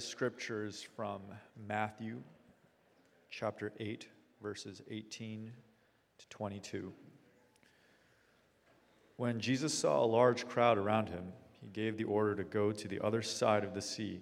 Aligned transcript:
Scriptures 0.00 0.86
from 0.96 1.20
Matthew 1.68 2.22
chapter 3.30 3.72
8, 3.78 4.08
verses 4.42 4.82
18 4.90 5.52
to 6.18 6.28
22. 6.28 6.92
When 9.16 9.38
Jesus 9.38 9.74
saw 9.74 10.02
a 10.02 10.06
large 10.06 10.48
crowd 10.48 10.78
around 10.78 11.10
him, 11.10 11.32
he 11.60 11.68
gave 11.68 11.96
the 11.96 12.04
order 12.04 12.34
to 12.34 12.44
go 12.44 12.72
to 12.72 12.88
the 12.88 13.00
other 13.00 13.20
side 13.20 13.62
of 13.62 13.74
the 13.74 13.82
sea. 13.82 14.20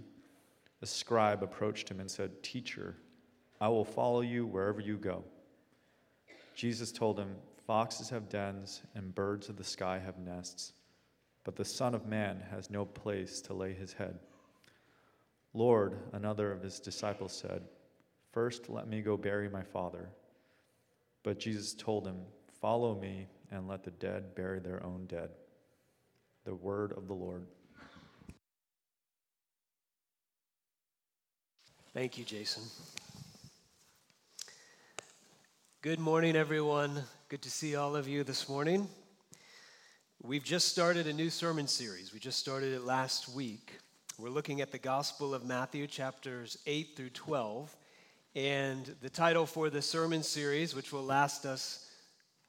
A 0.83 0.87
scribe 0.87 1.43
approached 1.43 1.88
him 1.88 2.01
and 2.01 2.10
said, 2.10 2.42
Teacher, 2.42 2.97
I 3.60 3.69
will 3.69 3.85
follow 3.85 4.21
you 4.21 4.47
wherever 4.47 4.81
you 4.81 4.97
go. 4.97 5.24
Jesus 6.54 6.90
told 6.90 7.19
him, 7.19 7.37
Foxes 7.67 8.10
have 8.10 8.29
dens, 8.29 8.83
and 8.95 9.15
birds 9.15 9.49
of 9.49 9.56
the 9.56 9.65
sky 9.65 9.99
have 9.99 10.19
nests, 10.19 10.72
but 11.45 11.54
the 11.54 11.65
Son 11.65 11.95
of 11.95 12.06
Man 12.06 12.42
has 12.51 12.71
no 12.71 12.85
place 12.85 13.40
to 13.42 13.54
lay 13.54 13.74
his 13.74 13.92
head. 13.92 14.19
Lord, 15.54 15.96
another 16.12 16.52
of 16.52 16.62
his 16.62 16.80
disciples 16.80 17.33
said, 17.33 17.62
First 18.32 18.68
let 18.68 18.88
me 18.88 19.00
go 19.00 19.16
bury 19.16 19.48
my 19.48 19.62
father. 19.62 20.09
But 21.23 21.38
Jesus 21.38 21.74
told 21.74 22.06
him, 22.06 22.18
Follow 22.60 22.98
me 22.98 23.28
and 23.50 23.68
let 23.68 23.84
the 23.84 23.90
dead 23.92 24.34
bury 24.34 24.60
their 24.60 24.84
own 24.84 25.06
dead. 25.06 25.30
The 26.45 26.54
word 26.54 26.92
of 26.96 27.06
the 27.06 27.14
Lord. 27.14 27.46
Thank 31.95 32.18
you, 32.18 32.24
Jason. 32.24 32.62
Good 35.80 35.98
morning, 35.98 36.37
everyone. 36.37 37.04
Good 37.28 37.42
to 37.42 37.51
see 37.51 37.76
all 37.76 37.96
of 37.96 38.06
you 38.06 38.24
this 38.24 38.48
morning. 38.48 38.88
We've 40.23 40.45
just 40.45 40.68
started 40.68 41.06
a 41.06 41.12
new 41.12 41.30
sermon 41.30 41.66
series. 41.66 42.12
We 42.12 42.18
just 42.18 42.38
started 42.38 42.73
it 42.73 42.84
last 42.84 43.28
week. 43.28 43.78
We're 44.20 44.30
looking 44.30 44.60
at 44.60 44.72
the 44.72 44.78
Gospel 44.78 45.32
of 45.32 45.45
Matthew, 45.45 45.86
chapters 45.86 46.59
8 46.66 46.96
through 46.96 47.10
12. 47.10 47.76
And 48.34 48.84
the 49.00 49.09
title 49.09 49.46
for 49.46 49.70
the 49.70 49.80
sermon 49.80 50.24
series, 50.24 50.74
which 50.74 50.93
will 50.93 51.04
last 51.04 51.46
us 51.46 51.88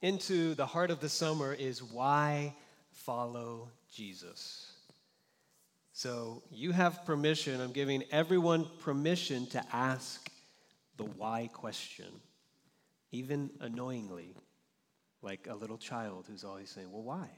into 0.02 0.56
the 0.56 0.66
heart 0.66 0.90
of 0.90 0.98
the 0.98 1.08
summer, 1.08 1.54
is 1.54 1.80
Why 1.80 2.56
Follow 2.90 3.68
Jesus? 3.94 4.72
So 5.92 6.42
you 6.50 6.72
have 6.72 7.04
permission, 7.04 7.60
I'm 7.60 7.70
giving 7.70 8.02
everyone 8.10 8.66
permission 8.80 9.46
to 9.50 9.64
ask 9.72 10.28
the 10.96 11.04
why 11.04 11.50
question, 11.52 12.08
even 13.12 13.48
annoyingly, 13.60 14.34
like 15.22 15.46
a 15.48 15.54
little 15.54 15.78
child 15.78 16.26
who's 16.28 16.42
always 16.42 16.68
saying, 16.68 16.90
Well, 16.90 17.04
why? 17.04 17.30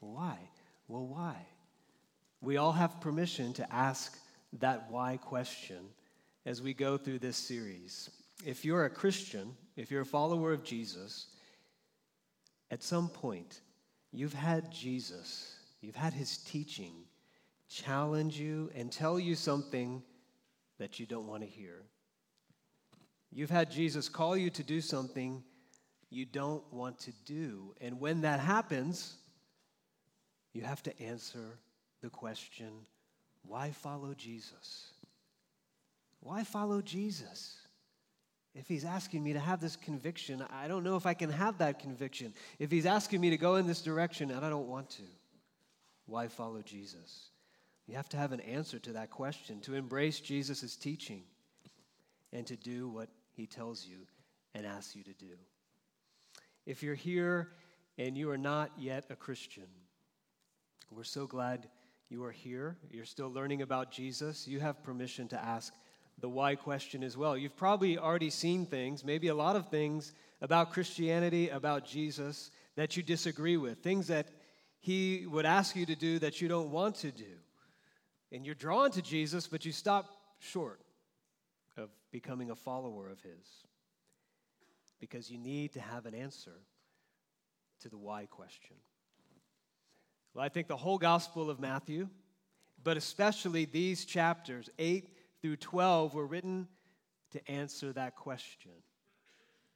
Well, 0.00 0.12
why? 0.12 0.38
Well, 0.86 1.08
why? 1.08 1.34
We 2.40 2.56
all 2.56 2.72
have 2.72 3.00
permission 3.00 3.52
to 3.54 3.72
ask 3.72 4.18
that 4.54 4.90
why 4.90 5.18
question 5.18 5.84
as 6.46 6.62
we 6.62 6.72
go 6.72 6.96
through 6.96 7.18
this 7.18 7.36
series. 7.36 8.10
If 8.44 8.64
you're 8.64 8.86
a 8.86 8.90
Christian, 8.90 9.54
if 9.76 9.90
you're 9.90 10.02
a 10.02 10.06
follower 10.06 10.52
of 10.52 10.64
Jesus, 10.64 11.26
at 12.70 12.82
some 12.82 13.08
point, 13.08 13.60
you've 14.10 14.32
had 14.32 14.70
Jesus, 14.70 15.54
you've 15.82 15.96
had 15.96 16.14
his 16.14 16.38
teaching 16.38 16.92
challenge 17.68 18.38
you 18.38 18.70
and 18.74 18.90
tell 18.90 19.20
you 19.20 19.34
something 19.34 20.02
that 20.78 20.98
you 20.98 21.06
don't 21.06 21.26
want 21.26 21.42
to 21.42 21.48
hear. 21.48 21.82
You've 23.30 23.50
had 23.50 23.70
Jesus 23.70 24.08
call 24.08 24.36
you 24.36 24.50
to 24.50 24.62
do 24.62 24.80
something 24.80 25.44
you 26.08 26.24
don't 26.24 26.64
want 26.72 26.98
to 27.00 27.12
do. 27.24 27.74
And 27.80 28.00
when 28.00 28.22
that 28.22 28.40
happens, 28.40 29.16
you 30.52 30.62
have 30.62 30.82
to 30.84 31.02
answer 31.02 31.58
the 32.00 32.10
question 32.10 32.70
why 33.46 33.70
follow 33.70 34.14
Jesus? 34.14 34.92
Why 36.20 36.44
follow 36.44 36.82
Jesus? 36.82 37.56
If 38.54 38.66
he's 38.66 38.84
asking 38.84 39.22
me 39.22 39.32
to 39.32 39.38
have 39.38 39.60
this 39.60 39.76
conviction, 39.76 40.44
I 40.50 40.68
don't 40.68 40.84
know 40.84 40.96
if 40.96 41.06
I 41.06 41.14
can 41.14 41.30
have 41.30 41.58
that 41.58 41.78
conviction. 41.78 42.34
If 42.58 42.70
he's 42.70 42.86
asking 42.86 43.20
me 43.20 43.30
to 43.30 43.36
go 43.36 43.56
in 43.56 43.66
this 43.66 43.80
direction 43.80 44.30
and 44.30 44.44
I 44.44 44.50
don't 44.50 44.68
want 44.68 44.90
to, 44.90 45.02
why 46.06 46.28
follow 46.28 46.60
Jesus? 46.62 47.30
You 47.86 47.96
have 47.96 48.08
to 48.10 48.16
have 48.16 48.32
an 48.32 48.40
answer 48.40 48.78
to 48.80 48.92
that 48.92 49.10
question, 49.10 49.60
to 49.60 49.74
embrace 49.74 50.20
Jesus' 50.20 50.76
teaching 50.76 51.22
and 52.32 52.46
to 52.46 52.56
do 52.56 52.88
what 52.88 53.08
he 53.32 53.46
tells 53.46 53.86
you 53.86 53.98
and 54.54 54.66
asks 54.66 54.96
you 54.96 55.04
to 55.04 55.12
do. 55.12 55.36
If 56.66 56.82
you're 56.82 56.94
here 56.94 57.52
and 57.98 58.16
you 58.16 58.30
are 58.30 58.38
not 58.38 58.70
yet 58.76 59.04
a 59.10 59.16
Christian, 59.16 59.66
we're 60.90 61.04
so 61.04 61.26
glad 61.26 61.68
you 62.10 62.24
are 62.24 62.32
here, 62.32 62.76
you're 62.90 63.04
still 63.04 63.30
learning 63.30 63.62
about 63.62 63.90
Jesus, 63.90 64.46
you 64.48 64.60
have 64.60 64.82
permission 64.82 65.28
to 65.28 65.42
ask 65.42 65.72
the 66.20 66.28
why 66.28 66.54
question 66.54 67.02
as 67.02 67.16
well. 67.16 67.36
You've 67.36 67.56
probably 67.56 67.98
already 67.98 68.30
seen 68.30 68.66
things, 68.66 69.04
maybe 69.04 69.28
a 69.28 69.34
lot 69.34 69.56
of 69.56 69.68
things 69.68 70.12
about 70.40 70.72
Christianity, 70.72 71.48
about 71.48 71.86
Jesus 71.86 72.50
that 72.76 72.96
you 72.96 73.02
disagree 73.02 73.56
with, 73.56 73.78
things 73.78 74.08
that 74.08 74.28
he 74.80 75.26
would 75.26 75.46
ask 75.46 75.76
you 75.76 75.86
to 75.86 75.94
do 75.94 76.18
that 76.18 76.40
you 76.40 76.48
don't 76.48 76.70
want 76.70 76.96
to 76.96 77.10
do. 77.10 77.36
And 78.32 78.44
you're 78.44 78.54
drawn 78.54 78.90
to 78.92 79.02
Jesus, 79.02 79.46
but 79.46 79.64
you 79.64 79.72
stop 79.72 80.06
short 80.38 80.80
of 81.76 81.90
becoming 82.10 82.50
a 82.50 82.56
follower 82.56 83.08
of 83.08 83.20
his 83.20 83.46
because 85.00 85.30
you 85.30 85.38
need 85.38 85.72
to 85.72 85.80
have 85.80 86.06
an 86.06 86.14
answer 86.14 86.60
to 87.82 87.88
the 87.88 87.98
why 87.98 88.26
question. 88.26 88.76
Well, 90.34 90.44
I 90.44 90.48
think 90.48 90.68
the 90.68 90.76
whole 90.76 90.98
Gospel 90.98 91.50
of 91.50 91.58
Matthew, 91.58 92.08
but 92.84 92.96
especially 92.96 93.64
these 93.64 94.04
chapters, 94.04 94.70
8 94.78 95.08
through 95.42 95.56
12, 95.56 96.14
were 96.14 96.26
written 96.26 96.68
to 97.32 97.50
answer 97.50 97.92
that 97.92 98.16
question 98.16 98.72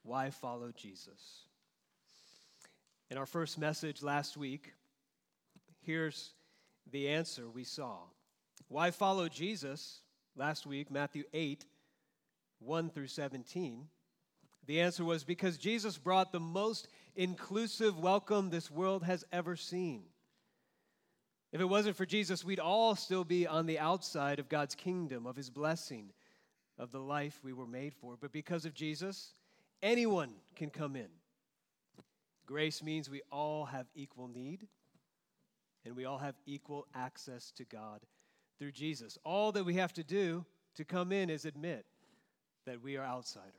why 0.03 0.29
follow 0.29 0.71
Jesus? 0.75 1.47
In 3.09 3.17
our 3.17 3.25
first 3.25 3.57
message 3.57 4.03
last 4.03 4.37
week, 4.37 4.73
here's 5.81 6.33
the 6.91 7.09
answer 7.09 7.49
we 7.49 7.63
saw. 7.63 7.97
Why 8.67 8.91
follow 8.91 9.27
Jesus? 9.27 10.01
Last 10.35 10.67
week, 10.67 10.91
Matthew 10.91 11.23
8, 11.33 11.65
1 12.59 12.89
through 12.91 13.07
17. 13.07 13.87
The 14.67 14.81
answer 14.81 15.03
was 15.03 15.23
because 15.23 15.57
Jesus 15.57 15.97
brought 15.97 16.31
the 16.31 16.39
most 16.39 16.87
inclusive 17.15 17.97
welcome 17.97 18.49
this 18.49 18.69
world 18.69 19.03
has 19.03 19.23
ever 19.31 19.55
seen. 19.55 20.03
If 21.55 21.61
it 21.61 21.69
wasn't 21.69 21.95
for 21.95 22.05
Jesus, 22.05 22.43
we'd 22.43 22.59
all 22.59 22.97
still 22.97 23.23
be 23.23 23.47
on 23.47 23.65
the 23.65 23.79
outside 23.79 24.39
of 24.39 24.49
God's 24.49 24.75
kingdom, 24.75 25.25
of 25.25 25.37
his 25.37 25.49
blessing, 25.49 26.11
of 26.77 26.91
the 26.91 26.99
life 26.99 27.39
we 27.45 27.53
were 27.53 27.65
made 27.65 27.93
for. 27.93 28.17
But 28.19 28.33
because 28.33 28.65
of 28.65 28.73
Jesus, 28.73 29.31
anyone 29.81 30.31
can 30.57 30.69
come 30.69 30.97
in. 30.97 31.07
Grace 32.45 32.83
means 32.83 33.09
we 33.09 33.21
all 33.31 33.63
have 33.63 33.85
equal 33.95 34.27
need 34.27 34.67
and 35.85 35.95
we 35.95 36.03
all 36.03 36.17
have 36.17 36.35
equal 36.45 36.87
access 36.93 37.51
to 37.51 37.63
God 37.63 38.01
through 38.59 38.73
Jesus. 38.73 39.17
All 39.23 39.53
that 39.53 39.63
we 39.63 39.75
have 39.75 39.93
to 39.93 40.03
do 40.03 40.43
to 40.75 40.83
come 40.83 41.13
in 41.13 41.29
is 41.29 41.45
admit 41.45 41.85
that 42.65 42.81
we 42.81 42.97
are 42.97 43.05
outsiders. 43.05 43.53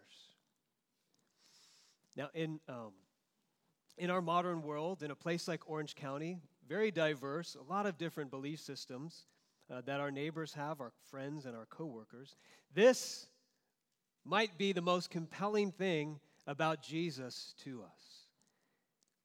Now, 2.14 2.28
in, 2.34 2.60
um, 2.68 2.92
in 3.96 4.10
our 4.10 4.20
modern 4.20 4.60
world, 4.60 5.02
in 5.02 5.10
a 5.10 5.16
place 5.16 5.48
like 5.48 5.62
Orange 5.66 5.94
County, 5.94 6.40
very 6.68 6.90
diverse, 6.90 7.56
a 7.56 7.72
lot 7.72 7.86
of 7.86 7.98
different 7.98 8.30
belief 8.30 8.60
systems 8.60 9.26
uh, 9.70 9.80
that 9.86 10.00
our 10.00 10.10
neighbors 10.10 10.54
have, 10.54 10.80
our 10.80 10.92
friends 11.10 11.46
and 11.46 11.56
our 11.56 11.66
coworkers. 11.66 12.36
This 12.74 13.26
might 14.24 14.58
be 14.58 14.72
the 14.72 14.82
most 14.82 15.10
compelling 15.10 15.72
thing 15.72 16.20
about 16.46 16.82
Jesus 16.82 17.54
to 17.64 17.82
us. 17.82 18.26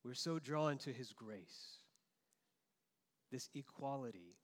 We're 0.03 0.13
so 0.13 0.40
drawn 0.40 0.78
to 0.79 0.91
his 0.91 1.13
grace, 1.13 1.78
this 3.31 3.50
equality, 3.53 4.35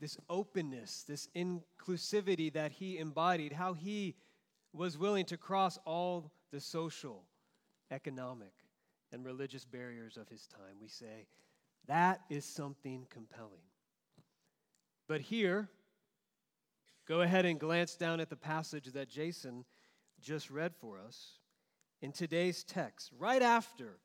this 0.00 0.16
openness, 0.28 1.04
this 1.06 1.28
inclusivity 1.36 2.52
that 2.54 2.72
he 2.72 2.98
embodied, 2.98 3.52
how 3.52 3.74
he 3.74 4.14
was 4.72 4.96
willing 4.96 5.26
to 5.26 5.36
cross 5.36 5.78
all 5.84 6.32
the 6.50 6.60
social, 6.60 7.24
economic, 7.90 8.52
and 9.12 9.24
religious 9.24 9.66
barriers 9.66 10.16
of 10.16 10.28
his 10.28 10.46
time. 10.46 10.76
We 10.80 10.88
say, 10.88 11.26
that 11.86 12.20
is 12.30 12.44
something 12.44 13.06
compelling. 13.10 13.62
But 15.08 15.20
here, 15.20 15.68
go 17.06 17.20
ahead 17.20 17.44
and 17.44 17.58
glance 17.58 17.96
down 17.96 18.20
at 18.20 18.30
the 18.30 18.36
passage 18.36 18.86
that 18.92 19.08
Jason 19.08 19.64
just 20.20 20.50
read 20.50 20.74
for 20.74 20.98
us. 20.98 21.38
In 22.00 22.12
today's 22.12 22.64
text, 22.64 23.10
right 23.18 23.42
after 23.42 23.98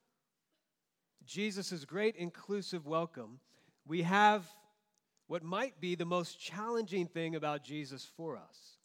Jesus' 1.26 1.84
great 1.86 2.16
inclusive 2.16 2.86
welcome, 2.86 3.40
we 3.88 4.04
have 4.04 4.46
what 5.28 5.44
might 5.44 5.80
be 5.80 5.96
the 5.96 6.06
most 6.06 6.40
challenging 6.40 7.08
thing 7.08 7.36
about 7.36 7.64
Jesus 7.64 8.08
for 8.16 8.38
us 8.38 8.78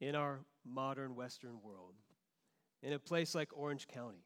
in 0.00 0.14
our 0.14 0.40
modern 0.64 1.14
Western 1.14 1.60
world, 1.62 1.94
in 2.82 2.92
a 2.92 2.98
place 2.98 3.34
like 3.34 3.48
Orange 3.54 3.86
County. 3.86 4.24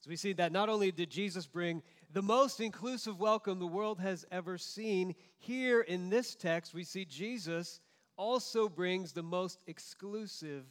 So 0.00 0.08
we 0.08 0.16
see 0.16 0.32
that 0.34 0.52
not 0.52 0.68
only 0.68 0.90
did 0.92 1.10
Jesus 1.10 1.46
bring 1.46 1.82
the 2.12 2.22
most 2.22 2.60
inclusive 2.60 3.18
welcome 3.18 3.58
the 3.58 3.66
world 3.66 4.00
has 4.00 4.24
ever 4.30 4.58
seen, 4.58 5.14
here 5.38 5.80
in 5.80 6.08
this 6.08 6.34
text, 6.34 6.74
we 6.74 6.84
see 6.84 7.04
Jesus 7.04 7.80
also 8.16 8.68
brings 8.68 9.12
the 9.12 9.22
most 9.22 9.60
exclusive 9.66 10.64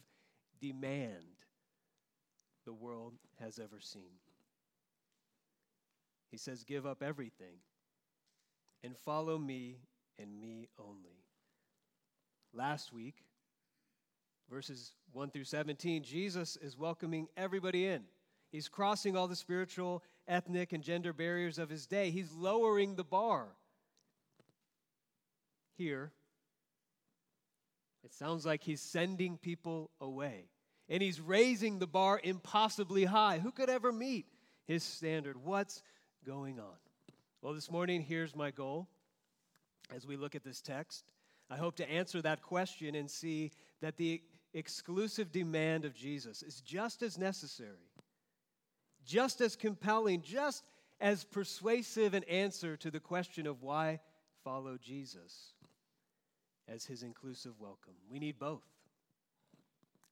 demand 0.60 1.36
the 2.64 2.72
world 2.72 3.14
has 3.40 3.58
ever 3.58 3.80
seen. 3.80 4.18
He 6.30 6.36
says, 6.36 6.64
Give 6.64 6.86
up 6.86 7.02
everything 7.02 7.58
and 8.82 8.96
follow 8.96 9.38
me 9.38 9.78
and 10.18 10.40
me 10.40 10.68
only. 10.78 11.22
Last 12.52 12.92
week, 12.92 13.24
verses 14.50 14.94
1 15.12 15.30
through 15.30 15.44
17, 15.44 16.02
Jesus 16.02 16.56
is 16.56 16.76
welcoming 16.76 17.28
everybody 17.36 17.86
in. 17.86 18.02
He's 18.56 18.68
crossing 18.68 19.18
all 19.18 19.28
the 19.28 19.36
spiritual, 19.36 20.02
ethnic, 20.26 20.72
and 20.72 20.82
gender 20.82 21.12
barriers 21.12 21.58
of 21.58 21.68
his 21.68 21.86
day. 21.86 22.08
He's 22.08 22.32
lowering 22.32 22.96
the 22.96 23.04
bar. 23.04 23.48
Here, 25.76 26.10
it 28.02 28.14
sounds 28.14 28.46
like 28.46 28.62
he's 28.62 28.80
sending 28.80 29.36
people 29.36 29.90
away. 30.00 30.46
And 30.88 31.02
he's 31.02 31.20
raising 31.20 31.78
the 31.78 31.86
bar 31.86 32.18
impossibly 32.24 33.04
high. 33.04 33.40
Who 33.40 33.52
could 33.52 33.68
ever 33.68 33.92
meet 33.92 34.24
his 34.66 34.82
standard? 34.82 35.36
What's 35.36 35.82
going 36.24 36.58
on? 36.58 36.78
Well, 37.42 37.52
this 37.52 37.70
morning, 37.70 38.00
here's 38.00 38.34
my 38.34 38.52
goal 38.52 38.88
as 39.94 40.06
we 40.06 40.16
look 40.16 40.34
at 40.34 40.44
this 40.44 40.62
text. 40.62 41.12
I 41.50 41.56
hope 41.56 41.76
to 41.76 41.90
answer 41.90 42.22
that 42.22 42.40
question 42.40 42.94
and 42.94 43.10
see 43.10 43.52
that 43.82 43.98
the 43.98 44.22
exclusive 44.54 45.30
demand 45.30 45.84
of 45.84 45.94
Jesus 45.94 46.42
is 46.42 46.62
just 46.62 47.02
as 47.02 47.18
necessary, 47.18 47.90
just 49.06 49.40
as 49.40 49.56
compelling, 49.56 50.20
just 50.22 50.64
as 51.00 51.24
persuasive 51.24 52.14
an 52.14 52.24
answer 52.24 52.76
to 52.76 52.90
the 52.90 53.00
question 53.00 53.46
of 53.46 53.62
why 53.62 54.00
follow 54.44 54.76
Jesus 54.76 55.52
as 56.68 56.84
his 56.84 57.02
inclusive 57.02 57.52
welcome. 57.60 57.94
We 58.10 58.18
need 58.18 58.38
both, 58.38 58.66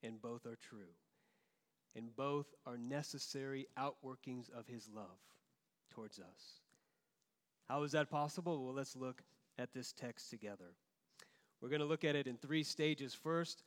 and 0.02 0.20
both 0.20 0.46
are 0.46 0.56
true, 0.56 0.92
and 1.96 2.14
both 2.14 2.46
are 2.66 2.78
necessary 2.78 3.66
outworkings 3.78 4.50
of 4.56 4.66
his 4.66 4.88
love 4.94 5.18
towards 5.90 6.18
us. 6.18 6.60
How 7.68 7.82
is 7.82 7.92
that 7.92 8.10
possible? 8.10 8.64
Well, 8.64 8.74
let's 8.74 8.96
look 8.96 9.22
at 9.58 9.72
this 9.72 9.92
text 9.92 10.30
together. 10.30 10.74
We're 11.60 11.70
going 11.70 11.80
to 11.80 11.86
look 11.86 12.04
at 12.04 12.16
it 12.16 12.26
in 12.26 12.36
three 12.36 12.62
stages. 12.62 13.14
First, 13.14 13.62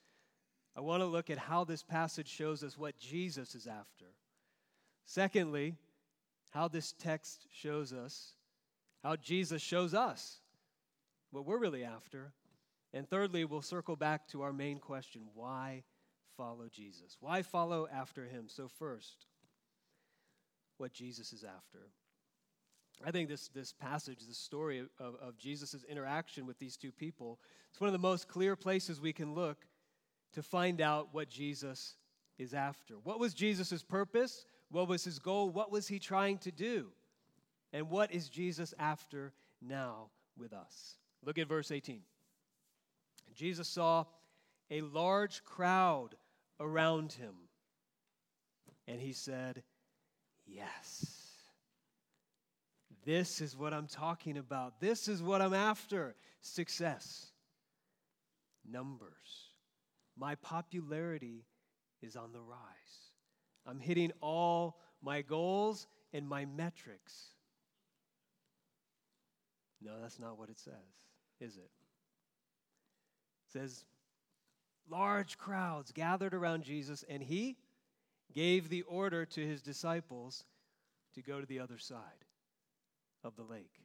I 0.76 0.82
want 0.82 1.02
to 1.02 1.08
look 1.08 1.30
at 1.30 1.40
how 1.40 1.64
this 1.64 1.82
passage 1.82 2.28
shows 2.28 2.64
us 2.64 2.78
what 2.78 3.00
Jesus 3.00 3.56
is 3.56 3.66
after. 3.66 4.06
Secondly, 5.08 5.74
how 6.52 6.68
this 6.68 6.94
text 6.94 7.48
shows 7.52 7.92
us 7.92 8.34
how 9.04 9.16
Jesus 9.16 9.62
shows 9.62 9.94
us 9.94 10.42
what 11.32 11.46
we're 11.46 11.60
really 11.60 11.84
after. 11.84 12.34
And 12.94 13.10
thirdly, 13.10 13.46
we'll 13.46 13.62
circle 13.62 13.96
back 13.96 14.28
to 14.30 14.42
our 14.42 14.52
main 14.52 14.80
question 14.80 15.22
why 15.34 15.84
follow 16.36 16.68
Jesus? 16.70 17.16
Why 17.20 17.42
follow 17.42 17.88
after 17.88 18.26
him? 18.26 18.46
So, 18.48 18.68
first, 18.68 19.28
what 20.78 20.94
Jesus 20.94 21.32
is 21.32 21.44
after. 21.44 21.88
I 23.06 23.12
think 23.12 23.30
this, 23.30 23.48
this 23.50 23.72
passage, 23.72 24.20
this 24.28 24.38
story 24.38 24.80
of, 25.00 25.16
of 25.22 25.38
Jesus' 25.38 25.86
interaction 25.88 26.46
with 26.46 26.58
these 26.60 26.76
two 26.76 26.92
people, 26.92 27.40
it's 27.70 27.80
one 27.80 27.88
of 27.88 27.94
the 27.94 28.00
most 28.00 28.28
clear 28.28 28.56
places 28.56 29.00
we 29.00 29.14
can 29.14 29.36
look 29.36 29.66
to 30.34 30.42
find 30.42 30.82
out 30.82 31.14
what 31.14 31.30
Jesus 31.30 31.96
is 32.38 32.54
after. 32.54 32.96
What 32.96 33.20
was 33.20 33.34
Jesus' 33.34 33.84
purpose? 33.84 34.46
What 34.70 34.88
was 34.88 35.04
his 35.04 35.20
goal? 35.20 35.50
What 35.50 35.72
was 35.72 35.88
he 35.88 36.00
trying 36.00 36.40
to 36.40 36.52
do? 36.52 36.88
And 37.74 37.90
what 37.90 38.12
is 38.12 38.30
Jesus 38.30 38.74
after 38.80 39.34
now 39.62 40.10
with 40.38 40.54
us? 40.54 40.98
Look 41.24 41.38
at 41.38 41.48
verse 41.48 41.72
18. 41.72 42.02
Jesus 43.34 43.68
saw 43.68 44.06
a 44.70 44.82
large 44.82 45.44
crowd 45.44 46.16
around 46.60 47.14
him, 47.14 47.34
and 48.88 49.00
he 49.00 49.14
said, 49.14 49.64
Yes. 50.46 51.24
This 53.06 53.40
is 53.40 53.56
what 53.56 53.74
I'm 53.74 53.88
talking 53.88 54.38
about. 54.38 54.82
This 54.82 55.08
is 55.08 55.24
what 55.24 55.42
I'm 55.42 55.54
after 55.54 56.14
success, 56.42 57.28
numbers. 58.70 59.52
My 60.18 60.36
popularity 60.36 61.46
is 62.02 62.18
on 62.18 62.34
the 62.34 62.42
rise. 62.42 63.07
I'm 63.68 63.80
hitting 63.80 64.12
all 64.22 64.78
my 65.02 65.22
goals 65.22 65.88
and 66.14 66.28
my 66.28 66.46
metrics. 66.46 67.34
No, 69.82 69.92
that's 70.02 70.20
not 70.20 70.40
what 70.40 70.50
it 70.50 70.60
says, 70.60 70.74
is 71.40 71.58
it? 71.58 71.70
It 73.46 73.52
says, 73.52 73.86
large 74.90 75.38
crowds 75.38 75.92
gathered 75.92 76.34
around 76.34 76.64
Jesus, 76.64 77.04
and 77.08 77.22
he 77.22 77.58
gave 78.34 78.70
the 78.70 78.84
order 78.84 79.26
to 79.26 79.46
his 79.46 79.62
disciples 79.62 80.46
to 81.16 81.22
go 81.22 81.40
to 81.40 81.46
the 81.46 81.60
other 81.60 81.78
side 81.78 82.00
of 83.24 83.36
the 83.36 83.44
lake. 83.44 83.82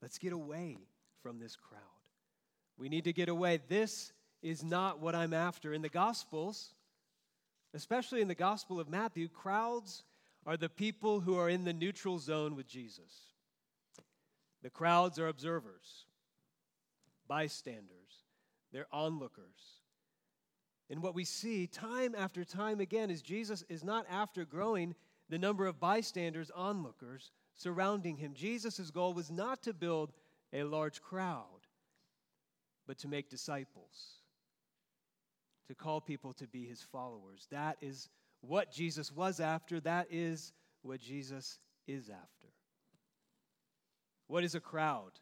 Let's 0.00 0.18
get 0.18 0.32
away 0.32 0.78
from 1.22 1.38
this 1.38 1.56
crowd. 1.56 1.80
We 2.78 2.88
need 2.88 3.04
to 3.04 3.12
get 3.12 3.28
away. 3.28 3.60
This 3.68 4.12
is 4.42 4.64
not 4.64 5.00
what 5.00 5.14
I'm 5.14 5.32
after. 5.32 5.72
In 5.72 5.82
the 5.82 5.88
Gospels, 5.88 6.74
especially 7.74 8.20
in 8.20 8.28
the 8.28 8.34
Gospel 8.34 8.78
of 8.80 8.88
Matthew, 8.88 9.28
crowds 9.28 10.04
are 10.46 10.56
the 10.56 10.68
people 10.68 11.20
who 11.20 11.36
are 11.36 11.48
in 11.48 11.64
the 11.64 11.72
neutral 11.72 12.18
zone 12.18 12.56
with 12.56 12.66
Jesus. 12.66 13.32
The 14.62 14.70
crowds 14.70 15.18
are 15.18 15.28
observers, 15.28 16.06
bystanders, 17.26 18.24
they're 18.72 18.86
onlookers. 18.92 19.80
And 20.90 21.02
what 21.02 21.14
we 21.14 21.24
see 21.24 21.66
time 21.66 22.14
after 22.16 22.44
time 22.44 22.80
again 22.80 23.10
is 23.10 23.22
Jesus 23.22 23.64
is 23.68 23.82
not 23.82 24.06
after 24.10 24.44
growing 24.44 24.94
the 25.28 25.38
number 25.38 25.66
of 25.66 25.80
bystanders, 25.80 26.50
onlookers, 26.54 27.30
surrounding 27.54 28.16
him. 28.16 28.34
Jesus' 28.34 28.90
goal 28.90 29.14
was 29.14 29.30
not 29.30 29.62
to 29.62 29.72
build 29.72 30.12
a 30.52 30.64
large 30.64 31.00
crowd, 31.00 31.66
but 32.86 32.98
to 32.98 33.08
make 33.08 33.30
disciples, 33.30 34.21
to 35.68 35.74
call 35.74 36.00
people 36.00 36.32
to 36.34 36.46
be 36.46 36.66
his 36.66 36.82
followers. 36.82 37.46
That 37.50 37.76
is 37.80 38.08
what 38.40 38.72
Jesus 38.72 39.12
was 39.12 39.40
after. 39.40 39.80
That 39.80 40.08
is 40.10 40.52
what 40.82 41.00
Jesus 41.00 41.58
is 41.86 42.08
after. 42.08 42.48
What 44.26 44.44
is 44.44 44.54
a 44.54 44.60
crowd? 44.60 45.12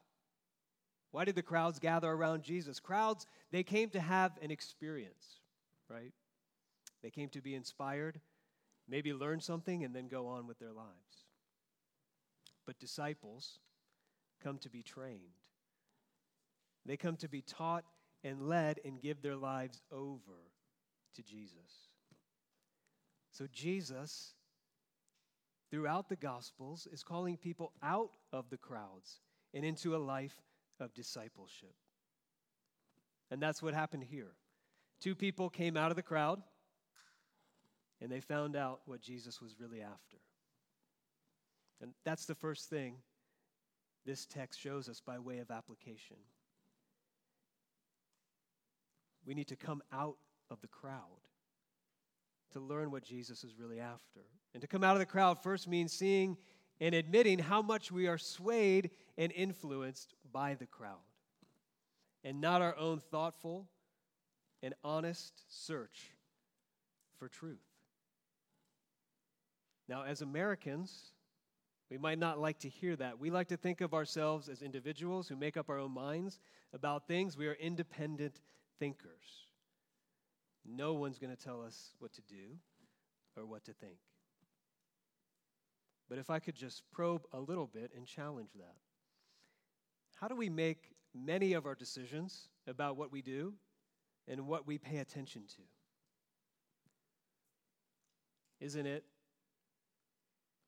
Why 1.10 1.24
did 1.24 1.34
the 1.34 1.42
crowds 1.42 1.78
gather 1.78 2.10
around 2.10 2.42
Jesus? 2.42 2.78
Crowds, 2.78 3.26
they 3.50 3.62
came 3.62 3.90
to 3.90 4.00
have 4.00 4.32
an 4.40 4.50
experience, 4.50 5.40
right? 5.88 6.12
They 7.02 7.10
came 7.10 7.28
to 7.30 7.40
be 7.40 7.54
inspired, 7.54 8.20
maybe 8.88 9.12
learn 9.12 9.40
something, 9.40 9.84
and 9.84 9.94
then 9.94 10.08
go 10.08 10.28
on 10.28 10.46
with 10.46 10.58
their 10.58 10.72
lives 10.72 11.24
but 12.70 12.78
disciples 12.78 13.58
come 14.40 14.56
to 14.58 14.70
be 14.70 14.80
trained. 14.80 15.40
They 16.86 16.96
come 16.96 17.16
to 17.16 17.28
be 17.28 17.42
taught 17.42 17.84
and 18.24 18.48
led 18.48 18.80
and 18.84 19.00
give 19.00 19.22
their 19.22 19.36
lives 19.36 19.80
over 19.90 20.50
to 21.14 21.22
Jesus. 21.22 21.88
So, 23.32 23.46
Jesus, 23.52 24.34
throughout 25.70 26.08
the 26.08 26.16
Gospels, 26.16 26.86
is 26.92 27.02
calling 27.02 27.36
people 27.36 27.72
out 27.82 28.16
of 28.32 28.50
the 28.50 28.56
crowds 28.56 29.20
and 29.54 29.64
into 29.64 29.96
a 29.96 29.98
life 29.98 30.36
of 30.78 30.94
discipleship. 30.94 31.74
And 33.30 33.40
that's 33.40 33.62
what 33.62 33.74
happened 33.74 34.04
here. 34.04 34.32
Two 35.00 35.14
people 35.14 35.48
came 35.48 35.76
out 35.76 35.90
of 35.90 35.96
the 35.96 36.02
crowd 36.02 36.42
and 38.00 38.10
they 38.10 38.20
found 38.20 38.56
out 38.56 38.80
what 38.86 39.00
Jesus 39.00 39.40
was 39.40 39.56
really 39.60 39.80
after. 39.80 40.16
And 41.80 41.92
that's 42.04 42.26
the 42.26 42.34
first 42.34 42.68
thing 42.68 42.96
this 44.04 44.26
text 44.26 44.60
shows 44.60 44.88
us 44.88 45.00
by 45.00 45.18
way 45.18 45.38
of 45.38 45.50
application. 45.50 46.16
We 49.26 49.34
need 49.34 49.48
to 49.48 49.56
come 49.56 49.82
out 49.92 50.16
of 50.50 50.60
the 50.60 50.68
crowd 50.68 51.20
to 52.52 52.60
learn 52.60 52.90
what 52.90 53.02
Jesus 53.02 53.44
is 53.44 53.58
really 53.58 53.80
after. 53.80 54.20
And 54.54 54.60
to 54.60 54.66
come 54.66 54.82
out 54.82 54.94
of 54.94 54.98
the 55.00 55.06
crowd 55.06 55.42
first 55.42 55.68
means 55.68 55.92
seeing 55.92 56.36
and 56.80 56.94
admitting 56.94 57.38
how 57.38 57.62
much 57.62 57.92
we 57.92 58.08
are 58.08 58.18
swayed 58.18 58.90
and 59.18 59.30
influenced 59.32 60.14
by 60.32 60.54
the 60.54 60.66
crowd, 60.66 60.96
and 62.24 62.40
not 62.40 62.62
our 62.62 62.76
own 62.76 62.98
thoughtful 62.98 63.68
and 64.62 64.74
honest 64.82 65.44
search 65.48 66.14
for 67.18 67.28
truth. 67.28 67.58
Now, 69.88 70.04
as 70.04 70.22
Americans, 70.22 71.12
we 71.90 71.98
might 71.98 72.18
not 72.18 72.38
like 72.38 72.60
to 72.60 72.68
hear 72.68 72.96
that. 72.96 73.18
We 73.18 73.30
like 73.30 73.48
to 73.48 73.56
think 73.56 73.80
of 73.80 73.92
ourselves 73.92 74.48
as 74.48 74.62
individuals 74.62 75.28
who 75.28 75.36
make 75.36 75.56
up 75.56 75.68
our 75.68 75.78
own 75.78 75.92
minds 75.92 76.38
about 76.72 77.06
things. 77.06 77.36
We 77.36 77.48
are 77.48 77.54
independent 77.54 78.40
thinkers. 78.80 79.46
No 80.66 80.94
one's 80.94 81.18
going 81.18 81.34
to 81.34 81.42
tell 81.42 81.62
us 81.62 81.94
what 82.00 82.12
to 82.14 82.22
do 82.22 82.56
or 83.36 83.46
what 83.46 83.64
to 83.66 83.72
think. 83.72 83.98
But 86.08 86.18
if 86.18 86.28
I 86.28 86.40
could 86.40 86.56
just 86.56 86.82
probe 86.90 87.22
a 87.32 87.38
little 87.38 87.68
bit 87.68 87.92
and 87.96 88.04
challenge 88.04 88.50
that. 88.56 88.74
How 90.16 90.26
do 90.26 90.34
we 90.34 90.50
make 90.50 90.90
many 91.14 91.52
of 91.52 91.66
our 91.66 91.74
decisions 91.74 92.48
about 92.66 92.96
what 92.96 93.12
we 93.12 93.22
do 93.22 93.54
and 94.28 94.46
what 94.46 94.66
we 94.66 94.78
pay 94.78 94.98
attention 94.98 95.42
to. 95.48 95.62
Isn't 98.64 98.86
it? 98.86 99.04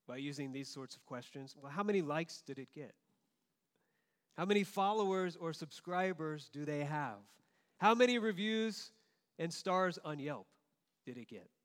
By 0.09 0.16
using 0.16 0.52
these 0.52 0.69
sorts 0.69 0.97
of 0.97 1.04
questions. 1.07 1.54
Well, 1.61 1.71
how 1.71 1.83
many 1.83 2.02
likes 2.02 2.42
did 2.42 2.59
it 2.59 2.69
get? 2.75 2.95
How 4.37 4.45
many 4.45 4.64
followers 4.64 5.37
or 5.37 5.52
subscribers 5.52 6.49
do 6.52 6.64
they 6.64 6.85
have? 6.85 7.19
How 7.83 7.97
many 7.97 8.17
reviews 8.19 8.93
and 9.41 9.53
stars 9.53 9.99
on 10.05 10.21
Yelp 10.21 10.47
did 11.05 11.19
it 11.19 11.27
get? 11.27 11.51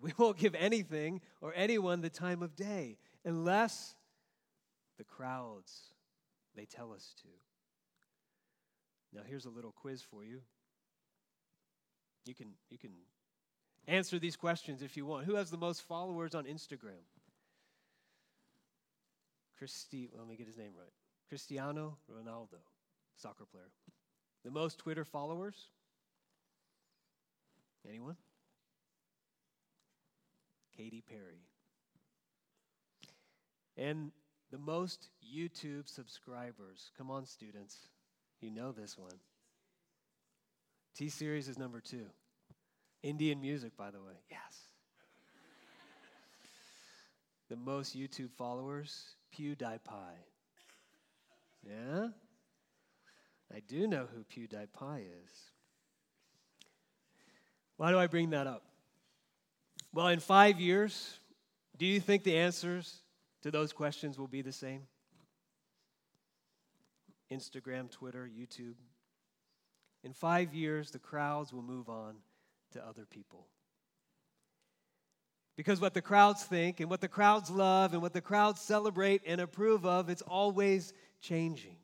We 0.00 0.12
won't 0.16 0.38
give 0.38 0.54
anything 0.54 1.20
or 1.40 1.52
anyone 1.56 2.02
the 2.02 2.08
time 2.08 2.40
of 2.42 2.54
day 2.54 2.98
unless 3.24 3.96
the 4.96 5.02
crowds 5.02 5.92
they 6.54 6.66
tell 6.66 6.92
us 6.92 7.14
to. 7.22 7.28
Now 9.12 9.22
here's 9.26 9.44
a 9.44 9.50
little 9.50 9.72
quiz 9.72 10.02
for 10.02 10.24
you. 10.24 10.40
You 12.24 12.34
can 12.34 12.54
you 12.70 12.78
can 12.78 12.92
answer 13.88 14.20
these 14.20 14.36
questions 14.36 14.82
if 14.82 14.96
you 14.96 15.04
want. 15.04 15.26
Who 15.26 15.34
has 15.34 15.50
the 15.50 15.58
most 15.58 15.82
followers 15.82 16.34
on 16.34 16.44
Instagram? 16.44 17.02
Christy, 19.58 20.10
let 20.16 20.28
me 20.28 20.36
get 20.36 20.46
his 20.46 20.56
name 20.56 20.72
right. 20.78 20.92
Cristiano 21.28 21.98
Ronaldo, 22.08 22.60
soccer 23.16 23.46
player. 23.50 23.72
The 24.44 24.50
most 24.50 24.78
Twitter 24.78 25.04
followers? 25.04 25.66
Anyone? 27.88 28.16
Katy 30.76 31.02
Perry. 31.08 31.42
And 33.76 34.12
the 34.50 34.58
most 34.58 35.08
YouTube 35.24 35.88
subscribers. 35.88 36.90
Come 36.96 37.10
on, 37.10 37.26
students. 37.26 37.88
You 38.40 38.50
know 38.50 38.72
this 38.72 38.96
one. 38.96 39.18
T 40.96 41.08
Series 41.08 41.48
is 41.48 41.58
number 41.58 41.80
two. 41.80 42.06
Indian 43.02 43.40
music, 43.40 43.76
by 43.76 43.90
the 43.90 43.98
way. 43.98 44.14
Yes. 44.30 44.68
the 47.48 47.56
most 47.56 47.96
YouTube 47.96 48.30
followers, 48.36 49.14
PewDiePie. 49.36 49.78
Yeah? 51.64 52.08
I 53.54 53.60
do 53.66 53.86
know 53.86 54.06
who 54.14 54.24
PewDiePie 54.24 55.00
is. 55.24 55.30
Why 57.76 57.90
do 57.90 57.98
I 57.98 58.06
bring 58.06 58.30
that 58.30 58.46
up? 58.46 58.64
Well, 59.92 60.08
in 60.08 60.20
five 60.20 60.60
years, 60.60 61.18
do 61.78 61.86
you 61.86 62.00
think 62.00 62.24
the 62.24 62.36
answers 62.36 63.02
to 63.42 63.50
those 63.50 63.72
questions 63.72 64.18
will 64.18 64.28
be 64.28 64.42
the 64.42 64.52
same? 64.52 64.82
Instagram, 67.32 67.90
Twitter, 67.90 68.28
YouTube. 68.28 68.74
In 70.04 70.12
five 70.12 70.54
years, 70.54 70.90
the 70.90 70.98
crowds 70.98 71.52
will 71.52 71.62
move 71.62 71.88
on 71.88 72.16
to 72.72 72.84
other 72.84 73.06
people. 73.06 73.46
Because 75.56 75.80
what 75.80 75.94
the 75.94 76.02
crowds 76.02 76.44
think 76.44 76.80
and 76.80 76.88
what 76.88 77.00
the 77.00 77.08
crowds 77.08 77.50
love 77.50 77.92
and 77.92 78.00
what 78.00 78.12
the 78.12 78.20
crowds 78.20 78.60
celebrate 78.60 79.22
and 79.26 79.40
approve 79.40 79.84
of, 79.84 80.08
it's 80.08 80.22
always 80.22 80.92
changing. 81.20 81.76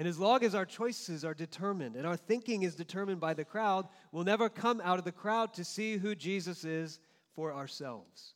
And 0.00 0.08
as 0.08 0.18
long 0.18 0.42
as 0.44 0.54
our 0.54 0.64
choices 0.64 1.26
are 1.26 1.34
determined 1.34 1.94
and 1.94 2.06
our 2.06 2.16
thinking 2.16 2.62
is 2.62 2.74
determined 2.74 3.20
by 3.20 3.34
the 3.34 3.44
crowd, 3.44 3.86
we'll 4.12 4.24
never 4.24 4.48
come 4.48 4.80
out 4.82 4.98
of 4.98 5.04
the 5.04 5.12
crowd 5.12 5.52
to 5.52 5.62
see 5.62 5.98
who 5.98 6.14
Jesus 6.14 6.64
is 6.64 7.00
for 7.34 7.52
ourselves. 7.52 8.32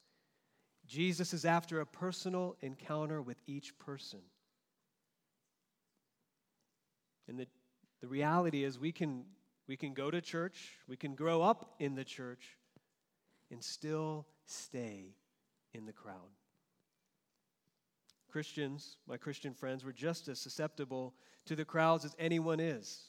Jesus 0.87 1.33
is 1.33 1.47
after 1.47 1.80
a 1.80 1.87
personal 1.87 2.54
encounter 2.61 3.23
with 3.23 3.38
each 3.47 3.78
person. 3.78 4.18
And 7.28 7.40
the, 7.40 7.47
the 8.02 8.09
reality 8.09 8.62
is, 8.62 8.78
we 8.78 8.92
can, 8.92 9.25
we 9.66 9.78
can 9.78 9.94
go 9.94 10.11
to 10.11 10.21
church, 10.21 10.73
we 10.87 10.99
can 10.99 11.14
grow 11.14 11.40
up 11.40 11.76
in 11.78 11.94
the 11.94 12.04
church, 12.04 12.59
and 13.50 13.64
still 13.64 14.26
stay 14.44 15.14
in 15.73 15.87
the 15.87 15.94
crowd. 15.94 16.28
Christians, 18.35 18.97
my 19.07 19.17
Christian 19.17 19.55
friends, 19.55 19.85
were 19.85 19.93
just 19.93 20.26
as 20.26 20.41
susceptible 20.41 21.14
to 21.47 21.55
the 21.55 21.64
crowds 21.64 22.05
as 22.05 22.17
anyone 22.19 22.59
is. 22.59 23.05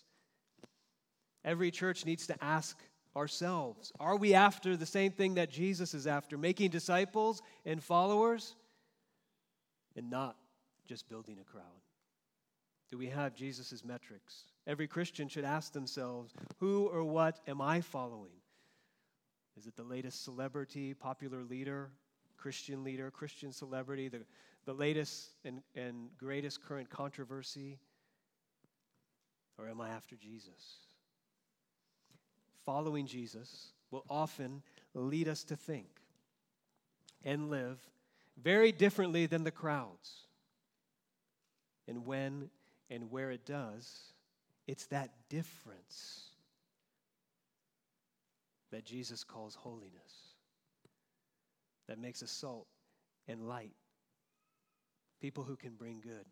Every 1.44 1.72
church 1.72 2.06
needs 2.06 2.28
to 2.28 2.44
ask 2.44 2.78
ourselves 3.16 3.92
are 4.00 4.18
we 4.18 4.36
after 4.36 4.78
the 4.78 4.86
same 4.86 5.12
thing 5.12 5.34
that 5.34 5.50
Jesus 5.50 5.96
is 5.96 6.06
after, 6.06 6.38
making 6.38 6.70
disciples 6.70 7.42
and 7.66 7.84
followers, 7.84 8.56
and 9.96 10.12
not 10.12 10.36
just 10.86 11.10
building 11.10 11.40
a 11.42 11.44
crowd? 11.44 11.82
Do 12.92 13.00
we 13.00 13.08
have 13.08 13.34
Jesus' 13.34 13.84
metrics? 13.84 14.44
Every 14.68 14.88
Christian 14.88 15.28
should 15.28 15.44
ask 15.44 15.74
themselves 15.74 16.36
who 16.60 16.86
or 16.86 17.04
what 17.04 17.40
am 17.48 17.62
I 17.62 17.82
following? 17.82 18.38
Is 19.58 19.66
it 19.66 19.76
the 19.76 19.82
latest 19.82 20.24
celebrity, 20.24 20.94
popular 20.94 21.44
leader, 21.44 21.90
Christian 22.38 22.84
leader, 22.84 23.10
Christian 23.10 23.52
celebrity, 23.52 24.08
the, 24.08 24.20
the 24.66 24.74
latest 24.74 25.30
and, 25.44 25.62
and 25.76 26.10
greatest 26.18 26.64
current 26.64 26.90
controversy? 26.90 27.80
Or 29.58 29.70
am 29.70 29.80
I 29.80 29.90
after 29.90 30.16
Jesus? 30.16 30.80
Following 32.66 33.06
Jesus 33.06 33.72
will 33.92 34.06
often 34.10 34.62
lead 34.94 35.28
us 35.28 35.44
to 35.46 35.56
think 35.56 35.88
and 37.24 37.50
live 37.50 37.80
very 38.42 38.72
differently 38.72 39.26
than 39.26 39.44
the 39.44 39.52
crowds. 39.52 40.28
And 41.88 42.06
when 42.06 42.50
and 42.90 43.12
where 43.12 43.32
it 43.32 43.46
does, 43.46 44.14
it's 44.68 44.88
that 44.88 45.12
difference 45.30 46.30
that 48.72 48.84
Jesus 48.84 49.24
calls 49.24 49.56
holiness, 49.56 50.34
that 51.88 52.00
makes 52.00 52.24
us 52.24 52.32
salt 52.32 52.68
and 53.28 53.48
light, 53.48 53.76
people 55.22 55.44
who 55.44 55.56
can 55.56 55.76
bring 55.76 56.02
good 56.02 56.26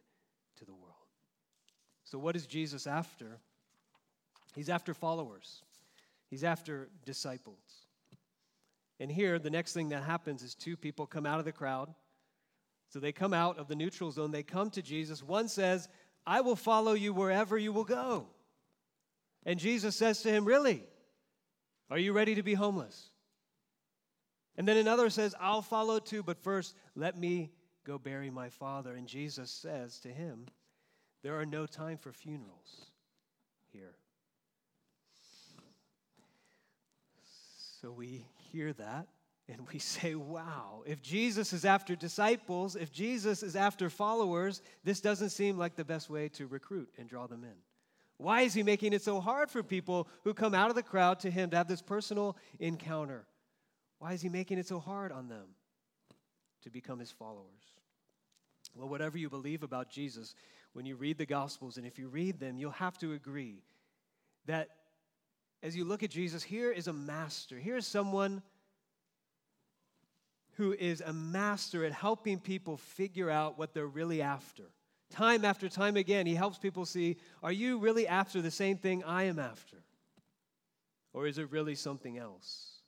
to 0.58 0.66
the 0.66 0.74
world. 0.74 0.94
So, 2.04 2.18
what 2.18 2.36
is 2.36 2.46
Jesus 2.46 2.88
after? 2.88 3.40
He's 4.56 4.70
after 4.70 4.94
followers, 4.94 5.64
he's 6.30 6.44
after 6.44 6.90
disciples. 7.06 7.88
And 9.00 9.12
here, 9.12 9.40
the 9.40 9.50
next 9.50 9.74
thing 9.74 9.90
that 9.90 10.04
happens 10.04 10.44
is 10.44 10.56
two 10.56 10.78
people 10.78 11.06
come 11.08 11.26
out 11.26 11.40
of 11.40 11.46
the 11.46 11.52
crowd. 11.52 11.94
So 12.90 13.00
they 13.00 13.12
come 13.12 13.34
out 13.34 13.58
of 13.58 13.68
the 13.68 13.76
neutral 13.76 14.12
zone, 14.12 14.32
they 14.32 14.44
come 14.44 14.70
to 14.70 14.82
Jesus. 14.82 15.24
One 15.24 15.48
says, 15.48 15.90
I 16.28 16.42
will 16.42 16.56
follow 16.56 16.94
you 16.94 17.12
wherever 17.12 17.58
you 17.58 17.74
will 17.74 17.84
go. 17.84 18.28
And 19.46 19.60
Jesus 19.60 19.96
says 19.96 20.22
to 20.22 20.30
him, 20.30 20.46
Really? 20.46 20.84
Are 21.90 21.98
you 21.98 22.14
ready 22.14 22.36
to 22.36 22.44
be 22.44 22.54
homeless? 22.54 23.10
And 24.56 24.68
then 24.68 24.78
another 24.78 25.10
says, 25.10 25.36
I'll 25.40 25.62
follow 25.62 26.00
too, 26.00 26.24
but 26.24 26.38
first 26.38 26.76
let 26.96 27.18
me 27.18 27.52
go 27.86 27.98
bury 27.98 28.30
my 28.30 28.50
father. 28.50 28.94
And 28.94 29.08
Jesus 29.08 29.52
says 29.52 30.00
to 30.00 30.10
him, 30.10 30.46
There 31.22 31.40
are 31.40 31.46
no 31.46 31.66
time 31.66 31.98
for 31.98 32.12
funerals 32.12 32.88
here. 33.72 33.96
So 37.82 37.92
we 37.92 38.26
hear 38.52 38.72
that 38.74 39.08
and 39.50 39.68
we 39.72 39.80
say, 39.80 40.16
wow, 40.16 40.84
if 40.86 41.02
Jesus 41.02 41.54
is 41.54 41.66
after 41.66 41.96
disciples, 41.96 42.76
if 42.76 42.92
Jesus 42.92 43.44
is 43.44 43.56
after 43.56 43.90
followers, 43.90 44.62
this 44.84 45.02
doesn't 45.02 45.30
seem 45.30 45.58
like 45.58 45.76
the 45.76 45.86
best 45.86 46.10
way 46.10 46.30
to 46.30 46.48
recruit 46.48 46.90
and 46.98 47.10
draw 47.10 47.28
them 47.28 47.44
in. 47.44 47.56
Why 48.18 48.42
is 48.42 48.54
he 48.54 48.64
making 48.64 48.94
it 48.94 49.02
so 49.02 49.20
hard 49.20 49.50
for 49.50 49.64
people 49.64 50.08
who 50.24 50.34
come 50.34 50.54
out 50.54 50.70
of 50.70 50.76
the 50.76 50.84
crowd 50.84 51.20
to 51.22 51.32
him 51.32 51.50
to 51.50 51.58
have 51.58 51.68
this 51.68 51.82
personal 51.82 52.38
encounter? 52.60 53.26
Why 54.00 54.14
is 54.14 54.22
he 54.22 54.30
making 54.30 54.60
it 54.60 54.68
so 54.68 54.80
hard 54.80 55.12
on 55.12 55.28
them 55.28 55.48
to 56.64 56.70
become 56.70 57.00
his 57.00 57.12
followers? 57.12 57.78
Well, 58.76 58.90
whatever 58.90 59.18
you 59.18 59.30
believe 59.30 59.64
about 59.64 59.90
Jesus, 59.90 60.36
when 60.74 60.86
you 60.86 60.96
read 60.96 61.18
the 61.18 61.26
Gospels, 61.26 61.78
and 61.78 61.86
if 61.86 62.00
you 62.00 62.08
read 62.08 62.40
them, 62.40 62.58
you'll 62.58 62.72
have 62.72 62.98
to 63.00 63.14
agree 63.14 63.64
that 64.46 64.70
as 65.62 65.76
you 65.76 65.86
look 65.86 66.04
at 66.04 66.10
Jesus, 66.10 66.44
here 66.44 66.72
is 66.72 66.88
a 66.88 66.94
master. 66.94 67.58
Here 67.58 67.78
is 67.78 67.88
someone 67.88 68.42
who 70.56 70.74
is 70.74 71.02
a 71.02 71.14
master 71.14 71.86
at 71.86 71.94
helping 71.94 72.40
people 72.40 72.78
figure 72.78 73.30
out 73.30 73.58
what 73.58 73.74
they're 73.74 73.88
really 73.88 74.22
after. 74.22 74.64
Time 75.10 75.46
after 75.46 75.70
time 75.70 75.96
again, 75.96 76.26
he 76.26 76.36
helps 76.36 76.58
people 76.58 76.86
see 76.86 77.18
are 77.42 77.52
you 77.52 77.80
really 77.80 78.08
after 78.08 78.42
the 78.42 78.52
same 78.52 78.78
thing 78.78 79.04
I 79.04 79.24
am 79.24 79.40
after? 79.40 79.78
Or 81.14 81.28
is 81.28 81.38
it 81.38 81.52
really 81.52 81.76
something 81.76 82.18
else? 82.18 82.80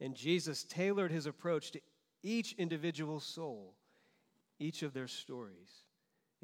And 0.00 0.14
Jesus 0.14 0.64
tailored 0.64 1.10
his 1.10 1.26
approach 1.26 1.72
to 1.72 1.80
each 2.22 2.52
individual 2.58 3.20
soul, 3.20 3.74
each 4.58 4.82
of 4.82 4.92
their 4.92 5.08
stories, 5.08 5.84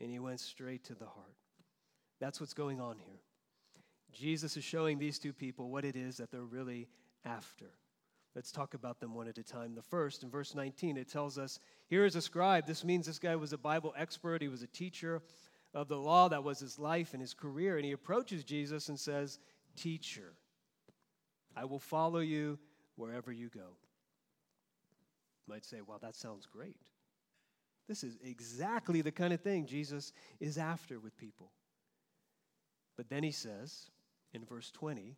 and 0.00 0.10
he 0.10 0.18
went 0.18 0.40
straight 0.40 0.84
to 0.84 0.94
the 0.94 1.06
heart. 1.06 1.36
That's 2.20 2.40
what's 2.40 2.54
going 2.54 2.80
on 2.80 2.98
here. 2.98 3.20
Jesus 4.12 4.56
is 4.56 4.64
showing 4.64 4.98
these 4.98 5.18
two 5.18 5.32
people 5.32 5.70
what 5.70 5.84
it 5.84 5.96
is 5.96 6.16
that 6.16 6.30
they're 6.30 6.40
really 6.40 6.88
after. 7.24 7.70
Let's 8.34 8.52
talk 8.52 8.74
about 8.74 9.00
them 9.00 9.14
one 9.14 9.28
at 9.28 9.38
a 9.38 9.42
time. 9.42 9.74
The 9.74 9.82
first, 9.82 10.22
in 10.22 10.30
verse 10.30 10.54
19, 10.54 10.96
it 10.96 11.08
tells 11.08 11.38
us 11.38 11.60
here 11.88 12.04
is 12.04 12.16
a 12.16 12.22
scribe. 12.22 12.66
This 12.66 12.84
means 12.84 13.06
this 13.06 13.18
guy 13.18 13.36
was 13.36 13.52
a 13.52 13.58
Bible 13.58 13.94
expert, 13.96 14.42
he 14.42 14.48
was 14.48 14.62
a 14.62 14.68
teacher 14.68 15.22
of 15.74 15.88
the 15.88 15.96
law. 15.96 16.28
That 16.28 16.44
was 16.44 16.60
his 16.60 16.78
life 16.78 17.12
and 17.12 17.20
his 17.20 17.34
career. 17.34 17.76
And 17.76 17.84
he 17.84 17.92
approaches 17.92 18.44
Jesus 18.44 18.88
and 18.88 18.98
says, 18.98 19.38
teacher. 19.76 20.34
I 21.56 21.64
will 21.64 21.78
follow 21.78 22.20
you 22.20 22.58
wherever 22.96 23.32
you 23.32 23.48
go. 23.48 23.76
Might 25.48 25.64
say, 25.64 25.78
well, 25.86 25.98
that 26.02 26.14
sounds 26.14 26.46
great. 26.46 26.76
This 27.88 28.04
is 28.04 28.18
exactly 28.22 29.00
the 29.00 29.10
kind 29.10 29.32
of 29.32 29.40
thing 29.40 29.66
Jesus 29.66 30.12
is 30.40 30.58
after 30.58 31.00
with 31.00 31.16
people. 31.16 31.50
But 32.96 33.08
then 33.08 33.22
he 33.22 33.30
says 33.30 33.90
in 34.34 34.44
verse 34.44 34.70
20, 34.72 35.16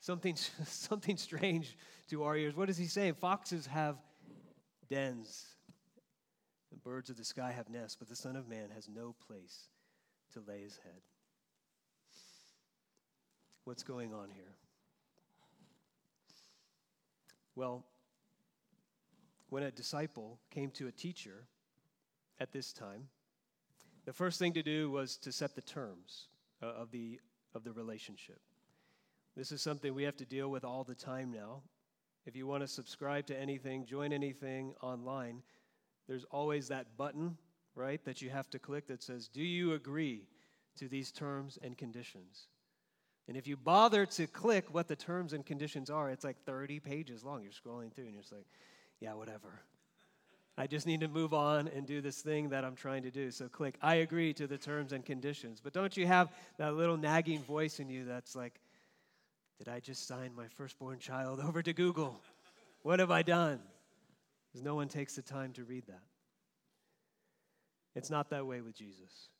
something, 0.00 0.36
something 0.66 1.16
strange 1.16 1.76
to 2.10 2.22
our 2.22 2.36
ears. 2.36 2.54
What 2.54 2.68
does 2.68 2.78
he 2.78 2.86
say? 2.86 3.10
Foxes 3.12 3.66
have 3.66 3.96
dens, 4.88 5.46
the 6.70 6.76
birds 6.76 7.10
of 7.10 7.16
the 7.16 7.24
sky 7.24 7.50
have 7.50 7.68
nests, 7.68 7.96
but 7.96 8.08
the 8.08 8.16
Son 8.16 8.36
of 8.36 8.48
Man 8.48 8.70
has 8.74 8.88
no 8.88 9.14
place 9.26 9.68
to 10.34 10.40
lay 10.46 10.62
his 10.62 10.78
head. 10.84 11.02
What's 13.64 13.82
going 13.82 14.12
on 14.12 14.28
here? 14.34 14.56
Well, 17.54 17.84
when 19.52 19.64
a 19.64 19.70
disciple 19.70 20.38
came 20.50 20.70
to 20.70 20.86
a 20.88 20.90
teacher 20.90 21.44
at 22.40 22.52
this 22.52 22.72
time, 22.72 23.06
the 24.06 24.12
first 24.12 24.38
thing 24.38 24.54
to 24.54 24.62
do 24.62 24.90
was 24.90 25.18
to 25.18 25.30
set 25.30 25.54
the 25.54 25.60
terms 25.60 26.28
uh, 26.62 26.68
of 26.68 26.90
the, 26.90 27.20
of 27.54 27.62
the 27.62 27.70
relationship. 27.70 28.40
This 29.36 29.52
is 29.52 29.60
something 29.60 29.94
we 29.94 30.04
have 30.04 30.16
to 30.16 30.24
deal 30.24 30.50
with 30.50 30.64
all 30.64 30.84
the 30.84 30.94
time 30.94 31.30
now. 31.30 31.60
If 32.24 32.34
you 32.34 32.46
want 32.46 32.62
to 32.62 32.66
subscribe 32.66 33.26
to 33.26 33.38
anything, 33.38 33.84
join 33.84 34.10
anything 34.14 34.72
online, 34.80 35.42
there's 36.08 36.24
always 36.30 36.68
that 36.68 36.96
button, 36.96 37.36
right, 37.74 38.02
that 38.06 38.22
you 38.22 38.30
have 38.30 38.48
to 38.52 38.58
click 38.58 38.86
that 38.86 39.02
says, 39.02 39.28
Do 39.28 39.42
you 39.42 39.74
agree 39.74 40.28
to 40.78 40.88
these 40.88 41.12
terms 41.12 41.58
and 41.62 41.76
conditions? 41.76 42.46
And 43.28 43.36
if 43.36 43.46
you 43.46 43.58
bother 43.58 44.06
to 44.06 44.26
click 44.26 44.72
what 44.72 44.88
the 44.88 44.96
terms 44.96 45.34
and 45.34 45.44
conditions 45.44 45.90
are, 45.90 46.08
it's 46.08 46.24
like 46.24 46.42
30 46.46 46.80
pages 46.80 47.22
long. 47.22 47.42
You're 47.42 47.52
scrolling 47.52 47.92
through 47.92 48.06
and 48.06 48.14
you're 48.14 48.22
just 48.22 48.32
like, 48.32 48.46
yeah, 49.02 49.14
whatever. 49.14 49.60
I 50.56 50.68
just 50.68 50.86
need 50.86 51.00
to 51.00 51.08
move 51.08 51.34
on 51.34 51.66
and 51.66 51.84
do 51.84 52.00
this 52.00 52.20
thing 52.20 52.50
that 52.50 52.64
I'm 52.64 52.76
trying 52.76 53.02
to 53.02 53.10
do. 53.10 53.32
So 53.32 53.48
click, 53.48 53.76
I 53.82 53.96
agree 53.96 54.32
to 54.34 54.46
the 54.46 54.56
terms 54.56 54.92
and 54.92 55.04
conditions. 55.04 55.60
But 55.62 55.72
don't 55.72 55.96
you 55.96 56.06
have 56.06 56.30
that 56.58 56.74
little 56.74 56.96
nagging 56.96 57.42
voice 57.42 57.80
in 57.80 57.88
you 57.88 58.04
that's 58.04 58.36
like, 58.36 58.60
did 59.58 59.68
I 59.68 59.80
just 59.80 60.06
sign 60.06 60.32
my 60.36 60.46
firstborn 60.46 61.00
child 61.00 61.40
over 61.40 61.62
to 61.62 61.72
Google? 61.72 62.20
What 62.82 63.00
have 63.00 63.10
I 63.10 63.22
done? 63.22 63.60
Because 64.46 64.64
no 64.64 64.76
one 64.76 64.86
takes 64.86 65.16
the 65.16 65.22
time 65.22 65.52
to 65.54 65.64
read 65.64 65.86
that. 65.88 66.02
It's 67.96 68.10
not 68.10 68.30
that 68.30 68.46
way 68.46 68.60
with 68.60 68.76
Jesus. 68.76 69.30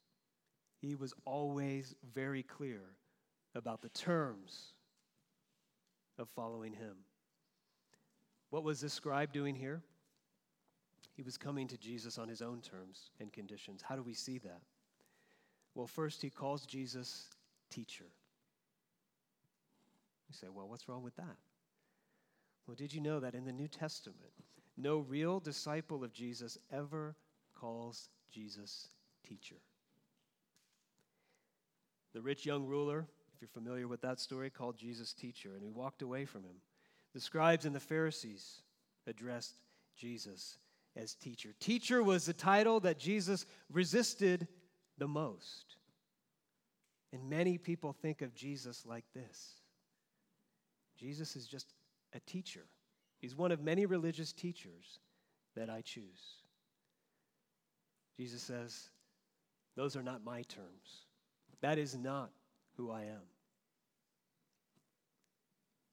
He 0.81 0.97
was 0.97 1.15
always 1.25 1.95
very 2.13 2.43
clear 2.43 2.81
about 3.55 3.81
the 3.81 3.91
terms 3.91 4.73
of 6.19 6.29
following 6.35 6.73
him. 6.73 6.97
What 8.53 8.65
was 8.65 8.83
this 8.83 8.93
scribe 8.93 9.33
doing 9.33 9.55
here? 9.55 9.81
He 11.17 11.23
was 11.23 11.39
coming 11.39 11.67
to 11.69 11.79
Jesus 11.79 12.19
on 12.19 12.29
his 12.29 12.43
own 12.43 12.61
terms 12.61 13.09
and 13.19 13.33
conditions. 13.33 13.81
How 13.81 13.97
do 13.97 14.03
we 14.03 14.13
see 14.13 14.37
that? 14.41 14.61
Well, 15.75 15.87
first, 15.87 16.21
he 16.21 16.29
calls 16.29 16.67
Jesus 16.67 17.29
teacher. 17.71 18.05
You 20.29 20.35
say, 20.35 20.49
well, 20.55 20.69
what's 20.69 20.87
wrong 20.87 21.03
with 21.03 21.17
that? 21.17 21.39
Well, 22.67 22.75
did 22.75 22.93
you 22.93 23.01
know 23.01 23.21
that 23.21 23.35
in 23.35 23.47
the 23.47 23.53
New 23.53 23.69
Testament, 23.69 24.35
no 24.77 24.99
real 24.99 25.41
disciple 25.41 26.05
of 26.05 26.13
Jesus 26.13 26.59
ever 26.71 27.17
calls 27.59 28.11
Jesus 28.31 28.89
teacher? 29.27 29.57
The 32.13 32.21
rich 32.21 32.45
young 32.45 32.67
ruler 32.67 33.07
if 33.35 33.41
you're 33.41 33.49
familiar 33.49 33.89
with 33.89 34.03
that 34.03 34.21
story, 34.21 34.51
called 34.51 34.77
Jesus 34.77 35.15
teacher, 35.15 35.55
and 35.55 35.63
he 35.63 35.71
walked 35.71 36.03
away 36.03 36.27
from 36.27 36.45
him. 36.45 36.57
The 37.15 37.21
scribes 37.21 37.65
and 37.65 37.75
the 37.75 37.81
Pharisees 37.81 38.63
addressed 39.07 39.55
Jesus 39.97 40.59
as 40.97 41.15
teacher. 41.15 41.55
Teacher 41.61 42.03
was 42.03 42.27
the 42.27 42.33
title 42.33 42.81
that 42.81 42.99
Jesus 42.99 43.47
resisted 43.71 44.49
the 44.99 45.09
most. 45.09 45.77
And 47.13 47.29
many 47.29 47.59
people 47.59 47.93
think 47.93 48.23
of 48.23 48.35
Jesus 48.35 48.87
like 48.87 49.05
this 49.15 49.61
Jesus 50.99 51.37
is 51.37 51.47
just 51.47 51.75
a 52.15 52.21
teacher, 52.21 52.67
he's 53.21 53.37
one 53.37 53.53
of 53.53 53.61
many 53.61 53.87
religious 53.87 54.33
teachers 54.33 55.01
that 55.57 55.69
I 55.69 55.83
choose. 55.83 56.43
Jesus 58.17 58.43
says, 58.43 58.91
Those 59.77 59.97
are 59.97 60.03
not 60.03 60.25
my 60.25 60.43
terms. 60.43 61.07
That 61.61 61.79
is 61.79 61.97
not 61.97 62.31
who 62.77 62.91
I 62.91 63.03
am. 63.03 63.23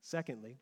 Secondly, 0.02 0.58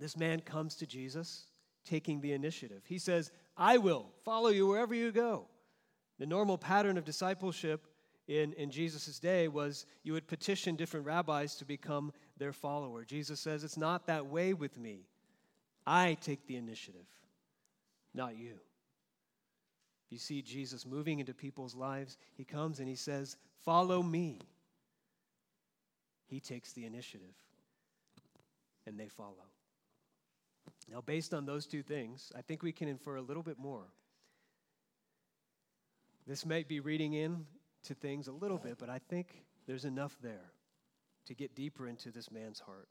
this 0.00 0.16
man 0.16 0.40
comes 0.40 0.74
to 0.76 0.86
Jesus 0.86 1.46
taking 1.84 2.20
the 2.20 2.32
initiative. 2.32 2.82
He 2.86 2.98
says, 2.98 3.30
I 3.56 3.78
will 3.78 4.06
follow 4.24 4.48
you 4.48 4.66
wherever 4.66 4.94
you 4.94 5.12
go. 5.12 5.46
The 6.18 6.26
normal 6.26 6.58
pattern 6.58 6.98
of 6.98 7.04
discipleship 7.04 7.86
in, 8.28 8.52
in 8.52 8.70
Jesus' 8.70 9.18
day 9.18 9.48
was 9.48 9.86
you 10.02 10.12
would 10.12 10.28
petition 10.28 10.76
different 10.76 11.06
rabbis 11.06 11.56
to 11.56 11.64
become 11.64 12.12
their 12.36 12.52
follower. 12.52 13.04
Jesus 13.04 13.40
says, 13.40 13.64
It's 13.64 13.76
not 13.76 14.06
that 14.06 14.26
way 14.26 14.54
with 14.54 14.78
me. 14.78 15.06
I 15.86 16.16
take 16.20 16.46
the 16.46 16.56
initiative, 16.56 17.06
not 18.14 18.36
you. 18.36 18.54
You 20.10 20.18
see 20.18 20.42
Jesus 20.42 20.86
moving 20.86 21.20
into 21.20 21.34
people's 21.34 21.74
lives. 21.74 22.18
He 22.36 22.44
comes 22.44 22.80
and 22.80 22.88
he 22.88 22.96
says, 22.96 23.36
Follow 23.64 24.02
me. 24.02 24.40
He 26.26 26.40
takes 26.40 26.72
the 26.72 26.84
initiative 26.84 27.34
and 28.86 28.98
they 28.98 29.08
follow. 29.08 29.49
Now, 30.92 31.00
based 31.00 31.32
on 31.32 31.46
those 31.46 31.66
two 31.66 31.82
things, 31.82 32.32
I 32.36 32.42
think 32.42 32.62
we 32.62 32.72
can 32.72 32.88
infer 32.88 33.16
a 33.16 33.22
little 33.22 33.44
bit 33.44 33.58
more. 33.58 33.86
This 36.26 36.44
might 36.44 36.68
be 36.68 36.80
reading 36.80 37.14
in 37.14 37.46
to 37.84 37.94
things 37.94 38.26
a 38.26 38.32
little 38.32 38.58
bit, 38.58 38.76
but 38.78 38.90
I 38.90 38.98
think 38.98 39.44
there's 39.66 39.84
enough 39.84 40.16
there 40.20 40.52
to 41.26 41.34
get 41.34 41.54
deeper 41.54 41.86
into 41.86 42.10
this 42.10 42.30
man's 42.30 42.58
heart. 42.58 42.88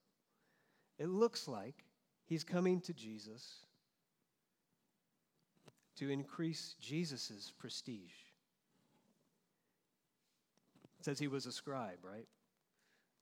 It 0.97 1.09
looks 1.09 1.47
like 1.47 1.83
he's 2.25 2.43
coming 2.43 2.79
to 2.81 2.93
Jesus 2.93 3.65
to 5.97 6.09
increase 6.09 6.75
Jesus' 6.79 7.51
prestige. 7.59 8.15
It 10.99 11.05
says 11.05 11.19
he 11.19 11.27
was 11.27 11.45
a 11.45 11.51
scribe, 11.51 11.99
right? 12.01 12.27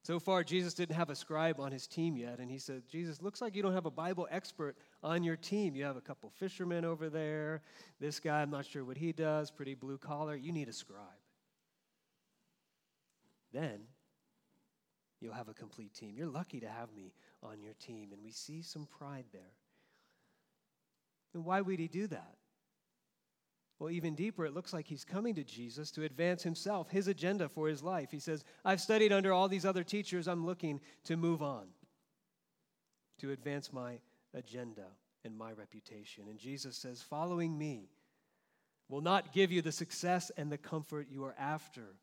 So 0.08 0.18
far, 0.18 0.42
Jesus 0.42 0.72
didn't 0.72 0.96
have 0.96 1.10
a 1.10 1.14
scribe 1.14 1.60
on 1.60 1.70
his 1.70 1.86
team 1.86 2.16
yet, 2.16 2.38
and 2.38 2.50
he 2.50 2.56
said, 2.56 2.82
Jesus, 2.90 3.20
looks 3.20 3.42
like 3.42 3.54
you 3.54 3.62
don't 3.62 3.74
have 3.74 3.84
a 3.84 3.90
Bible 3.90 4.26
expert 4.30 4.74
on 5.02 5.22
your 5.22 5.36
team. 5.36 5.76
You 5.76 5.84
have 5.84 5.98
a 5.98 6.00
couple 6.00 6.30
fishermen 6.30 6.86
over 6.86 7.10
there. 7.10 7.60
This 8.00 8.18
guy, 8.18 8.40
I'm 8.40 8.48
not 8.48 8.64
sure 8.64 8.86
what 8.86 8.96
he 8.96 9.12
does, 9.12 9.50
pretty 9.50 9.74
blue 9.74 9.98
collar. 9.98 10.34
You 10.34 10.50
need 10.50 10.66
a 10.66 10.72
scribe. 10.72 11.02
Then 13.52 13.80
you'll 15.20 15.34
have 15.34 15.50
a 15.50 15.52
complete 15.52 15.92
team. 15.92 16.14
You're 16.16 16.26
lucky 16.26 16.60
to 16.60 16.68
have 16.68 16.90
me 16.96 17.12
on 17.42 17.60
your 17.60 17.74
team, 17.74 18.08
and 18.10 18.22
we 18.24 18.30
see 18.30 18.62
some 18.62 18.86
pride 18.86 19.26
there. 19.30 19.52
And 21.34 21.44
why 21.44 21.60
would 21.60 21.78
he 21.78 21.86
do 21.86 22.06
that? 22.06 22.36
Well, 23.78 23.90
even 23.90 24.16
deeper, 24.16 24.44
it 24.44 24.54
looks 24.54 24.72
like 24.72 24.86
he's 24.86 25.04
coming 25.04 25.36
to 25.36 25.44
Jesus 25.44 25.92
to 25.92 26.04
advance 26.04 26.42
himself, 26.42 26.90
his 26.90 27.06
agenda 27.06 27.48
for 27.48 27.68
his 27.68 27.82
life. 27.82 28.10
He 28.10 28.18
says, 28.18 28.44
I've 28.64 28.80
studied 28.80 29.12
under 29.12 29.32
all 29.32 29.48
these 29.48 29.64
other 29.64 29.84
teachers. 29.84 30.26
I'm 30.26 30.44
looking 30.44 30.80
to 31.04 31.16
move 31.16 31.42
on, 31.42 31.66
to 33.20 33.30
advance 33.30 33.72
my 33.72 34.00
agenda 34.34 34.86
and 35.24 35.36
my 35.36 35.52
reputation. 35.52 36.24
And 36.28 36.38
Jesus 36.38 36.76
says, 36.76 37.02
Following 37.02 37.56
me 37.56 37.88
will 38.88 39.00
not 39.00 39.32
give 39.32 39.52
you 39.52 39.62
the 39.62 39.70
success 39.70 40.32
and 40.36 40.50
the 40.50 40.58
comfort 40.58 41.06
you 41.08 41.24
are 41.24 41.36
after. 41.38 41.94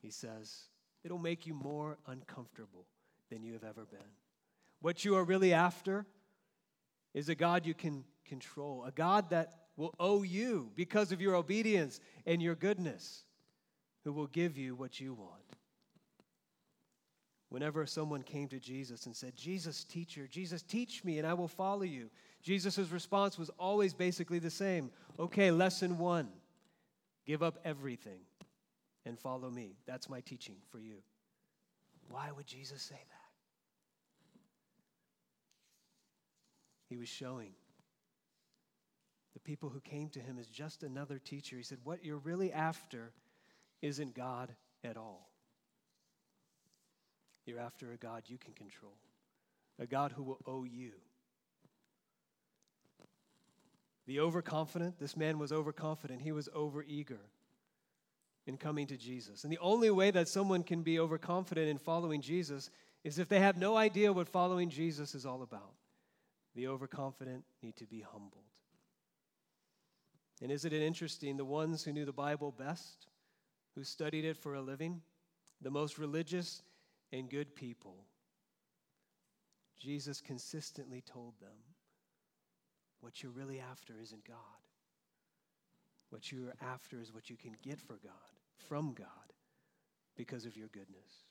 He 0.00 0.10
says, 0.10 0.68
It'll 1.04 1.18
make 1.18 1.46
you 1.46 1.52
more 1.52 1.98
uncomfortable 2.06 2.86
than 3.28 3.42
you 3.42 3.52
have 3.52 3.64
ever 3.64 3.84
been. 3.84 4.00
What 4.80 5.04
you 5.04 5.16
are 5.16 5.24
really 5.24 5.52
after 5.52 6.06
is 7.12 7.28
a 7.28 7.34
God 7.34 7.66
you 7.66 7.74
can 7.74 8.04
control, 8.24 8.84
a 8.84 8.92
God 8.92 9.30
that 9.30 9.61
will 9.76 9.94
owe 9.98 10.22
you 10.22 10.70
because 10.76 11.12
of 11.12 11.20
your 11.20 11.34
obedience 11.34 12.00
and 12.26 12.42
your 12.42 12.54
goodness, 12.54 13.24
who 14.04 14.12
will 14.12 14.26
give 14.26 14.56
you 14.58 14.74
what 14.74 15.00
you 15.00 15.14
want. 15.14 15.40
Whenever 17.48 17.84
someone 17.84 18.22
came 18.22 18.48
to 18.48 18.58
Jesus 18.58 19.06
and 19.06 19.14
said, 19.14 19.36
Jesus, 19.36 19.84
teacher, 19.84 20.26
Jesus, 20.26 20.62
teach 20.62 21.04
me 21.04 21.18
and 21.18 21.26
I 21.26 21.34
will 21.34 21.48
follow 21.48 21.82
you, 21.82 22.08
Jesus' 22.42 22.90
response 22.90 23.38
was 23.38 23.50
always 23.58 23.92
basically 23.92 24.38
the 24.38 24.50
same. 24.50 24.90
Okay, 25.18 25.50
lesson 25.50 25.98
one 25.98 26.28
give 27.26 27.42
up 27.42 27.58
everything 27.64 28.20
and 29.04 29.18
follow 29.18 29.50
me. 29.50 29.76
That's 29.86 30.08
my 30.08 30.20
teaching 30.20 30.56
for 30.70 30.78
you. 30.78 30.96
Why 32.08 32.30
would 32.34 32.46
Jesus 32.46 32.82
say 32.82 32.94
that? 32.94 33.22
He 36.88 36.96
was 36.96 37.08
showing 37.08 37.52
people 39.44 39.68
who 39.68 39.80
came 39.80 40.08
to 40.10 40.20
him 40.20 40.38
as 40.38 40.46
just 40.46 40.82
another 40.82 41.18
teacher. 41.18 41.56
He 41.56 41.62
said, 41.62 41.78
What 41.84 42.04
you're 42.04 42.18
really 42.18 42.52
after 42.52 43.12
isn't 43.80 44.14
God 44.14 44.54
at 44.84 44.96
all. 44.96 45.28
You're 47.44 47.60
after 47.60 47.92
a 47.92 47.96
God 47.96 48.22
you 48.26 48.38
can 48.38 48.54
control, 48.54 48.96
a 49.78 49.86
God 49.86 50.12
who 50.12 50.22
will 50.22 50.38
owe 50.46 50.64
you. 50.64 50.92
The 54.06 54.20
overconfident, 54.20 54.98
this 54.98 55.16
man 55.16 55.38
was 55.38 55.52
overconfident. 55.52 56.22
He 56.22 56.32
was 56.32 56.48
overeager 56.56 57.20
in 58.46 58.56
coming 58.56 58.86
to 58.88 58.96
Jesus. 58.96 59.44
And 59.44 59.52
the 59.52 59.58
only 59.58 59.90
way 59.90 60.10
that 60.10 60.28
someone 60.28 60.62
can 60.64 60.82
be 60.82 60.98
overconfident 60.98 61.68
in 61.68 61.78
following 61.78 62.20
Jesus 62.20 62.70
is 63.04 63.18
if 63.18 63.28
they 63.28 63.40
have 63.40 63.56
no 63.56 63.76
idea 63.76 64.12
what 64.12 64.28
following 64.28 64.70
Jesus 64.70 65.14
is 65.14 65.24
all 65.24 65.42
about. 65.42 65.74
The 66.54 66.66
overconfident 66.66 67.44
need 67.62 67.76
to 67.76 67.86
be 67.86 68.00
humbled. 68.00 68.51
And 70.42 70.50
isn't 70.50 70.72
it 70.72 70.82
interesting? 70.82 71.36
The 71.36 71.44
ones 71.44 71.84
who 71.84 71.92
knew 71.92 72.04
the 72.04 72.12
Bible 72.12 72.50
best, 72.50 73.06
who 73.76 73.84
studied 73.84 74.24
it 74.24 74.36
for 74.36 74.54
a 74.54 74.60
living, 74.60 75.00
the 75.60 75.70
most 75.70 75.98
religious 75.98 76.62
and 77.12 77.30
good 77.30 77.54
people, 77.54 78.04
Jesus 79.78 80.20
consistently 80.20 81.00
told 81.00 81.34
them 81.40 81.56
what 83.00 83.22
you're 83.22 83.32
really 83.32 83.60
after 83.60 83.94
isn't 84.00 84.24
God. 84.24 84.36
What 86.10 86.30
you're 86.30 86.54
after 86.60 87.00
is 87.00 87.14
what 87.14 87.30
you 87.30 87.36
can 87.36 87.56
get 87.62 87.80
for 87.80 87.98
God, 88.02 88.12
from 88.68 88.94
God, 88.94 89.06
because 90.16 90.44
of 90.44 90.56
your 90.56 90.68
goodness. 90.68 91.24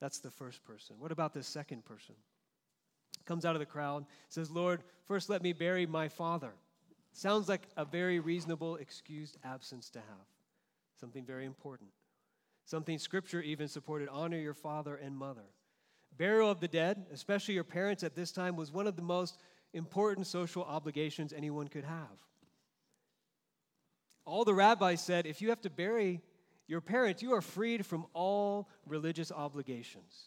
That's 0.00 0.18
the 0.18 0.30
first 0.30 0.64
person. 0.64 0.96
What 0.98 1.12
about 1.12 1.34
the 1.34 1.42
second 1.42 1.84
person? 1.84 2.14
Comes 3.24 3.44
out 3.44 3.56
of 3.56 3.60
the 3.60 3.66
crowd, 3.66 4.06
says, 4.28 4.50
Lord, 4.50 4.82
first 5.06 5.28
let 5.28 5.42
me 5.42 5.52
bury 5.52 5.84
my 5.86 6.08
father. 6.08 6.52
Sounds 7.16 7.48
like 7.48 7.66
a 7.78 7.84
very 7.86 8.20
reasonable, 8.20 8.76
excused 8.76 9.38
absence 9.42 9.88
to 9.88 10.00
have. 10.00 10.26
Something 11.00 11.24
very 11.24 11.46
important. 11.46 11.88
Something 12.66 12.98
scripture 12.98 13.40
even 13.40 13.68
supported 13.68 14.10
honor 14.10 14.36
your 14.36 14.52
father 14.52 14.96
and 14.96 15.16
mother. 15.16 15.46
Burial 16.18 16.50
of 16.50 16.60
the 16.60 16.68
dead, 16.68 17.06
especially 17.10 17.54
your 17.54 17.64
parents 17.64 18.02
at 18.02 18.14
this 18.14 18.32
time, 18.32 18.54
was 18.54 18.70
one 18.70 18.86
of 18.86 18.96
the 18.96 19.02
most 19.02 19.38
important 19.72 20.26
social 20.26 20.62
obligations 20.62 21.32
anyone 21.32 21.68
could 21.68 21.84
have. 21.84 22.20
All 24.26 24.44
the 24.44 24.52
rabbis 24.52 25.02
said 25.02 25.24
if 25.24 25.40
you 25.40 25.48
have 25.48 25.62
to 25.62 25.70
bury 25.70 26.20
your 26.66 26.82
parents, 26.82 27.22
you 27.22 27.32
are 27.32 27.40
freed 27.40 27.86
from 27.86 28.04
all 28.12 28.68
religious 28.86 29.32
obligations. 29.32 30.26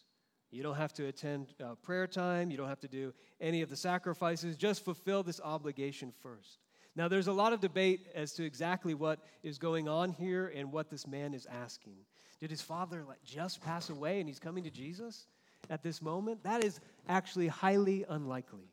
You 0.50 0.64
don't 0.64 0.78
have 0.78 0.94
to 0.94 1.06
attend 1.06 1.54
uh, 1.64 1.76
prayer 1.84 2.08
time, 2.08 2.50
you 2.50 2.58
don't 2.58 2.68
have 2.68 2.80
to 2.80 2.88
do 2.88 3.14
any 3.40 3.62
of 3.62 3.70
the 3.70 3.76
sacrifices, 3.76 4.58
just 4.58 4.84
fulfill 4.84 5.22
this 5.22 5.40
obligation 5.40 6.12
first. 6.24 6.58
Now, 6.96 7.08
there's 7.08 7.28
a 7.28 7.34
lot 7.34 7.54
of 7.54 7.62
debate 7.62 8.08
as 8.16 8.34
to 8.34 8.44
exactly 8.44 8.94
what 8.94 9.20
is 9.44 9.58
going 9.58 9.88
on 9.88 10.12
here 10.12 10.52
and 10.56 10.72
what 10.72 10.90
this 10.90 11.08
man 11.08 11.34
is 11.34 11.46
asking. 11.46 11.96
Did 12.40 12.50
his 12.50 12.62
father 12.62 13.06
just 13.24 13.62
pass 13.62 13.90
away 13.90 14.20
and 14.20 14.28
he's 14.28 14.40
coming 14.40 14.64
to 14.64 14.70
Jesus 14.70 15.28
at 15.70 15.84
this 15.84 16.02
moment? 16.02 16.44
That 16.44 16.64
is 16.64 16.80
actually 17.08 17.48
highly 17.48 18.06
unlikely. 18.10 18.72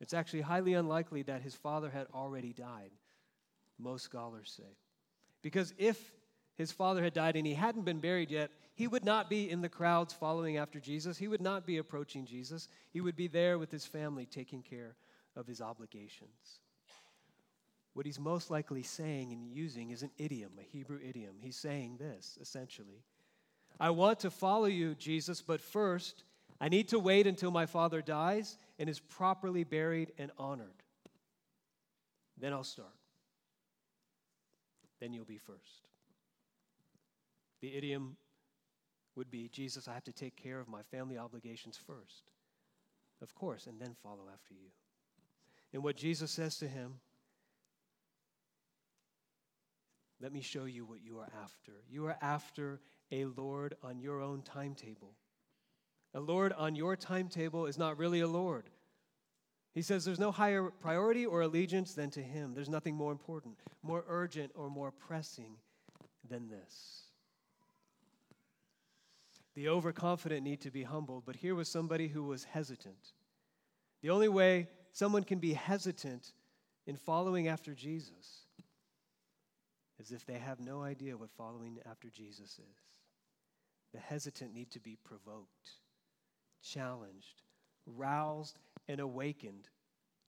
It's 0.00 0.14
actually 0.14 0.42
highly 0.42 0.74
unlikely 0.74 1.22
that 1.22 1.42
his 1.42 1.54
father 1.54 1.90
had 1.90 2.06
already 2.12 2.52
died, 2.52 2.90
most 3.78 4.04
scholars 4.04 4.52
say. 4.56 4.76
Because 5.42 5.72
if 5.78 6.12
his 6.56 6.72
father 6.72 7.02
had 7.02 7.14
died 7.14 7.36
and 7.36 7.46
he 7.46 7.54
hadn't 7.54 7.84
been 7.84 8.00
buried 8.00 8.30
yet, 8.30 8.50
he 8.74 8.88
would 8.88 9.04
not 9.04 9.30
be 9.30 9.50
in 9.50 9.62
the 9.62 9.68
crowds 9.68 10.12
following 10.12 10.58
after 10.58 10.80
Jesus. 10.80 11.16
He 11.16 11.28
would 11.28 11.40
not 11.40 11.66
be 11.66 11.78
approaching 11.78 12.26
Jesus. 12.26 12.68
He 12.92 13.00
would 13.00 13.16
be 13.16 13.28
there 13.28 13.58
with 13.58 13.70
his 13.70 13.86
family 13.86 14.26
taking 14.26 14.62
care 14.62 14.96
of 15.36 15.46
his 15.46 15.60
obligations. 15.60 16.60
What 17.94 18.06
he's 18.06 18.20
most 18.20 18.50
likely 18.50 18.82
saying 18.82 19.32
and 19.32 19.46
using 19.46 19.90
is 19.90 20.02
an 20.02 20.10
idiom, 20.18 20.52
a 20.58 20.62
Hebrew 20.62 20.98
idiom. 21.06 21.36
He's 21.40 21.56
saying 21.56 21.96
this, 21.98 22.38
essentially 22.40 23.04
I 23.78 23.90
want 23.90 24.20
to 24.20 24.30
follow 24.30 24.66
you, 24.66 24.94
Jesus, 24.94 25.42
but 25.42 25.60
first, 25.60 26.24
I 26.60 26.68
need 26.68 26.88
to 26.88 26.98
wait 26.98 27.26
until 27.26 27.50
my 27.50 27.66
father 27.66 28.00
dies 28.00 28.56
and 28.78 28.88
is 28.88 29.00
properly 29.00 29.64
buried 29.64 30.12
and 30.18 30.30
honored. 30.38 30.82
Then 32.38 32.52
I'll 32.52 32.64
start. 32.64 32.88
Then 35.00 35.12
you'll 35.12 35.24
be 35.26 35.38
first. 35.38 35.88
The 37.60 37.76
idiom 37.76 38.16
would 39.14 39.30
be 39.30 39.48
Jesus, 39.48 39.88
I 39.88 39.94
have 39.94 40.04
to 40.04 40.12
take 40.12 40.36
care 40.36 40.60
of 40.60 40.68
my 40.68 40.82
family 40.82 41.18
obligations 41.18 41.78
first. 41.86 42.30
Of 43.22 43.34
course, 43.34 43.66
and 43.66 43.80
then 43.80 43.94
follow 44.02 44.28
after 44.32 44.54
you. 44.54 44.68
And 45.76 45.84
what 45.84 45.96
Jesus 45.96 46.30
says 46.30 46.56
to 46.60 46.66
him, 46.66 46.94
let 50.22 50.32
me 50.32 50.40
show 50.40 50.64
you 50.64 50.86
what 50.86 51.04
you 51.04 51.18
are 51.18 51.28
after. 51.44 51.72
You 51.86 52.06
are 52.06 52.16
after 52.22 52.80
a 53.12 53.26
Lord 53.26 53.74
on 53.82 54.00
your 54.00 54.22
own 54.22 54.40
timetable. 54.40 55.12
A 56.14 56.20
Lord 56.20 56.54
on 56.54 56.76
your 56.76 56.96
timetable 56.96 57.66
is 57.66 57.76
not 57.76 57.98
really 57.98 58.20
a 58.20 58.26
Lord. 58.26 58.70
He 59.74 59.82
says 59.82 60.02
there's 60.02 60.18
no 60.18 60.32
higher 60.32 60.70
priority 60.80 61.26
or 61.26 61.42
allegiance 61.42 61.92
than 61.92 62.08
to 62.12 62.22
Him. 62.22 62.54
There's 62.54 62.70
nothing 62.70 62.94
more 62.94 63.12
important, 63.12 63.56
more 63.82 64.02
urgent, 64.08 64.52
or 64.54 64.70
more 64.70 64.92
pressing 64.92 65.56
than 66.26 66.48
this. 66.48 67.02
The 69.54 69.68
overconfident 69.68 70.42
need 70.42 70.62
to 70.62 70.70
be 70.70 70.84
humbled, 70.84 71.24
but 71.26 71.36
here 71.36 71.54
was 71.54 71.68
somebody 71.68 72.08
who 72.08 72.22
was 72.22 72.44
hesitant. 72.44 73.12
The 74.00 74.08
only 74.08 74.28
way 74.28 74.68
someone 74.96 75.24
can 75.24 75.38
be 75.38 75.52
hesitant 75.52 76.32
in 76.86 76.96
following 76.96 77.48
after 77.48 77.74
Jesus 77.74 78.46
is 80.00 80.10
if 80.10 80.24
they 80.24 80.38
have 80.38 80.58
no 80.58 80.82
idea 80.82 81.18
what 81.18 81.28
following 81.36 81.78
after 81.84 82.08
Jesus 82.08 82.52
is. 82.58 82.78
The 83.92 84.00
hesitant 84.00 84.54
need 84.54 84.70
to 84.70 84.80
be 84.80 84.96
provoked, 85.04 85.70
challenged, 86.62 87.42
roused, 87.86 88.58
and 88.88 88.98
awakened 88.98 89.68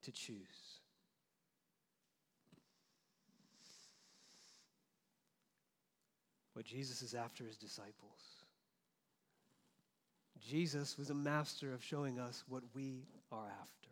to 0.02 0.12
choose. 0.12 0.82
What 6.52 6.66
Jesus 6.66 7.00
is 7.00 7.14
after 7.14 7.44
his 7.44 7.56
disciples. 7.56 8.44
Jesus 10.46 10.98
was 10.98 11.08
a 11.08 11.14
master 11.14 11.72
of 11.72 11.82
showing 11.82 12.20
us 12.20 12.44
what 12.48 12.64
we 12.74 13.06
are 13.32 13.48
after. 13.62 13.87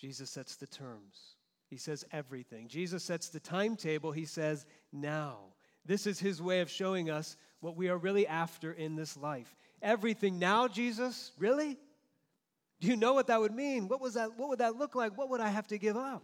Jesus 0.00 0.30
sets 0.30 0.56
the 0.56 0.66
terms. 0.66 1.36
He 1.68 1.76
says 1.76 2.04
everything. 2.10 2.68
Jesus 2.68 3.04
sets 3.04 3.28
the 3.28 3.38
timetable. 3.38 4.12
He 4.12 4.24
says 4.24 4.64
now. 4.92 5.36
This 5.84 6.06
is 6.06 6.18
his 6.18 6.40
way 6.40 6.60
of 6.60 6.70
showing 6.70 7.10
us 7.10 7.36
what 7.60 7.76
we 7.76 7.90
are 7.90 7.98
really 7.98 8.26
after 8.26 8.72
in 8.72 8.96
this 8.96 9.16
life. 9.16 9.54
Everything 9.82 10.38
now, 10.38 10.68
Jesus? 10.68 11.32
Really? 11.38 11.78
Do 12.80 12.88
you 12.88 12.96
know 12.96 13.12
what 13.12 13.26
that 13.26 13.40
would 13.40 13.54
mean? 13.54 13.88
What, 13.88 14.00
was 14.00 14.14
that, 14.14 14.38
what 14.38 14.48
would 14.48 14.60
that 14.60 14.76
look 14.76 14.94
like? 14.94 15.18
What 15.18 15.28
would 15.28 15.40
I 15.40 15.50
have 15.50 15.68
to 15.68 15.78
give 15.78 15.96
up? 15.96 16.22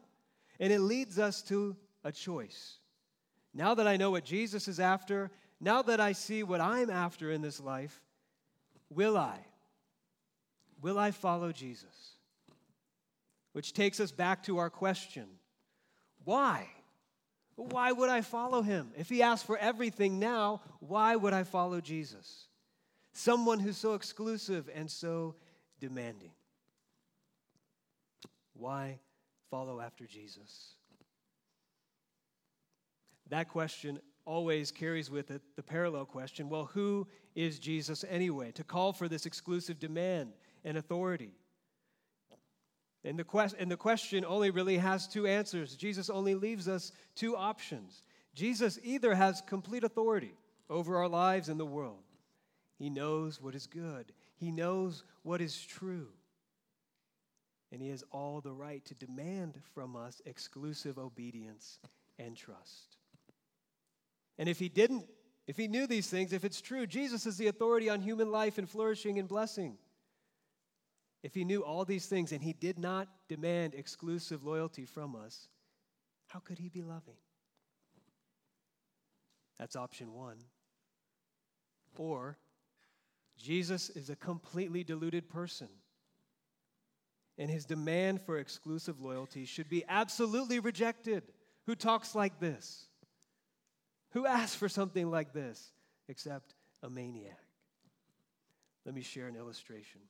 And 0.59 0.73
it 0.73 0.81
leads 0.81 1.19
us 1.19 1.43
to 1.43 1.77
a 2.03 2.11
choice. 2.11 2.79
Now 3.53 3.75
that 3.75 3.87
I 3.87 3.99
know 3.99 4.11
what 4.11 4.25
Jesus 4.25 4.69
is 4.69 4.81
after, 4.81 5.31
now 5.61 5.83
that 5.83 6.01
I 6.01 6.13
see 6.13 6.43
what 6.43 6.63
I'm 6.63 6.89
after 6.89 7.31
in 7.31 7.43
this 7.43 7.61
life, 7.61 8.01
will 8.89 9.19
I? 9.19 9.39
Will 10.81 10.99
I 10.99 11.11
follow 11.11 11.53
Jesus? 11.53 12.16
Which 13.57 13.73
takes 13.73 14.01
us 14.01 14.13
back 14.13 14.43
to 14.43 14.59
our 14.59 14.69
question 14.69 15.25
why? 16.25 16.69
Why 17.55 17.91
would 17.91 18.11
I 18.11 18.21
follow 18.21 18.61
him? 18.61 18.91
If 18.99 19.09
he 19.09 19.23
asked 19.23 19.47
for 19.47 19.57
everything 19.57 20.19
now, 20.19 20.61
why 20.81 21.17
would 21.17 21.33
I 21.33 21.43
follow 21.43 21.81
Jesus? 21.81 22.49
Someone 23.15 23.59
who's 23.59 23.79
so 23.79 23.95
exclusive 23.95 24.69
and 24.75 24.91
so 24.91 25.37
demanding. 25.81 26.33
Why 28.53 28.99
follow 29.51 29.81
after 29.81 30.05
Jesus? 30.05 30.75
That 33.31 33.49
question 33.49 34.01
always 34.27 34.71
carries 34.71 35.11
with 35.11 35.31
it 35.31 35.41
the 35.57 35.63
parallel 35.63 36.05
question 36.05 36.51
well, 36.51 36.67
who 36.75 37.09
is 37.35 37.59
Jesus 37.59 38.05
anyway? 38.11 38.53
To 38.53 38.65
call 38.65 38.93
for 38.93 39.09
this 39.09 39.25
exclusive 39.25 39.79
demand 39.79 40.35
and 40.63 40.77
authority. 40.77 41.33
And 43.07 43.19
the, 43.19 43.25
quest- 43.25 43.57
and 43.59 43.71
the 43.71 43.77
question 43.77 44.25
only 44.27 44.51
really 44.51 44.77
has 44.77 45.09
two 45.09 45.27
answers. 45.27 45.75
Jesus 45.77 46.11
only 46.11 46.35
leaves 46.35 46.69
us 46.69 46.93
two 47.15 47.37
options. 47.37 48.03
Jesus 48.35 48.79
either 48.83 49.15
has 49.15 49.43
complete 49.47 49.85
authority 49.85 50.35
over 50.69 50.99
our 50.99 51.09
lives 51.09 51.49
and 51.49 51.59
the 51.59 51.65
world, 51.65 52.03
he 52.79 52.91
knows 52.91 53.41
what 53.41 53.55
is 53.55 53.67
good, 53.67 54.13
he 54.37 54.51
knows 54.51 55.05
what 55.23 55.41
is 55.41 55.59
true 55.65 56.09
and 57.73 57.83
he 57.83 57.89
has 57.91 58.05
all 58.11 58.41
the 58.41 58.53
right 58.53 58.85
to 58.85 58.95
demand 58.95 59.61
from 59.75 59.97
us 59.97 60.23
exclusive 60.25 60.99
obedience 60.99 61.79
and 62.19 62.37
trust. 62.37 62.97
And 64.39 64.49
if 64.49 64.59
he 64.59 64.69
didn't, 64.69 65.07
if 65.47 65.57
he 65.57 65.69
knew 65.69 65.87
these 65.87 66.09
things, 66.09 66.33
if 66.33 66.45
it's 66.45 66.61
true, 66.61 66.87
Jesus 66.87 67.27
is 67.27 67.37
the 67.37 67.49
authority 67.49 67.89
on 67.89 68.01
human 68.01 68.31
life 68.31 68.59
and 68.59 68.69
flourishing 68.69 69.19
and 69.19 69.29
blessing. 69.29 69.77
If 71.27 71.35
he 71.35 71.45
knew 71.45 71.65
all 71.65 71.85
these 71.85 72.07
things 72.07 72.31
and 72.31 72.41
he 72.41 72.53
did 72.53 72.79
not 72.79 73.09
demand 73.29 73.75
exclusive 73.75 74.45
loyalty 74.45 74.85
from 74.85 75.17
us, 75.17 75.49
how 76.29 76.39
could 76.39 76.57
he 76.57 76.69
be 76.69 76.83
loving? 76.83 77.17
That's 79.59 79.75
option 79.75 80.13
one. 80.13 80.37
Or 81.97 82.39
Jesus 83.37 83.91
is 83.91 84.09
a 84.09 84.15
completely 84.15 84.85
deluded 84.85 85.29
person. 85.29 85.67
And 87.39 87.51
his 87.51 87.65
demand 87.65 88.21
for 88.23 88.39
exclusive 88.39 89.01
loyalty 89.01 89.47
should 89.47 89.69
be 89.69 89.83
absolutely 89.89 90.61
rejected. 90.61 91.25
Who 91.67 91.75
talks 91.75 92.15
like 92.15 92.39
this? 92.39 92.87
Who 94.11 94.27
asks 94.27 94.55
for 94.55 94.69
something 94.69 95.11
like 95.11 95.33
this 95.33 95.73
except 96.07 96.55
a 96.85 96.89
maniac? 96.89 97.41
Let 98.85 98.95
me 98.95 99.03
share 99.03 99.27
an 99.27 99.35
illustration. 99.35 100.03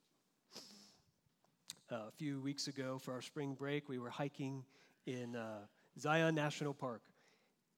Uh, 1.89 2.09
a 2.09 2.11
few 2.17 2.41
weeks 2.41 2.67
ago, 2.67 2.99
for 2.99 3.13
our 3.13 3.23
spring 3.23 3.55
break, 3.55 3.89
we 3.89 4.01
were 4.01 4.11
hiking 4.11 4.65
in 5.07 5.37
uh, 5.37 5.59
Zion 6.01 6.35
National 6.35 6.75
Park 6.75 7.01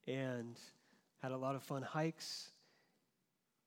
and 0.06 0.58
had 1.22 1.30
a 1.30 1.36
lot 1.36 1.54
of 1.54 1.62
fun 1.62 1.82
hikes, 1.82 2.48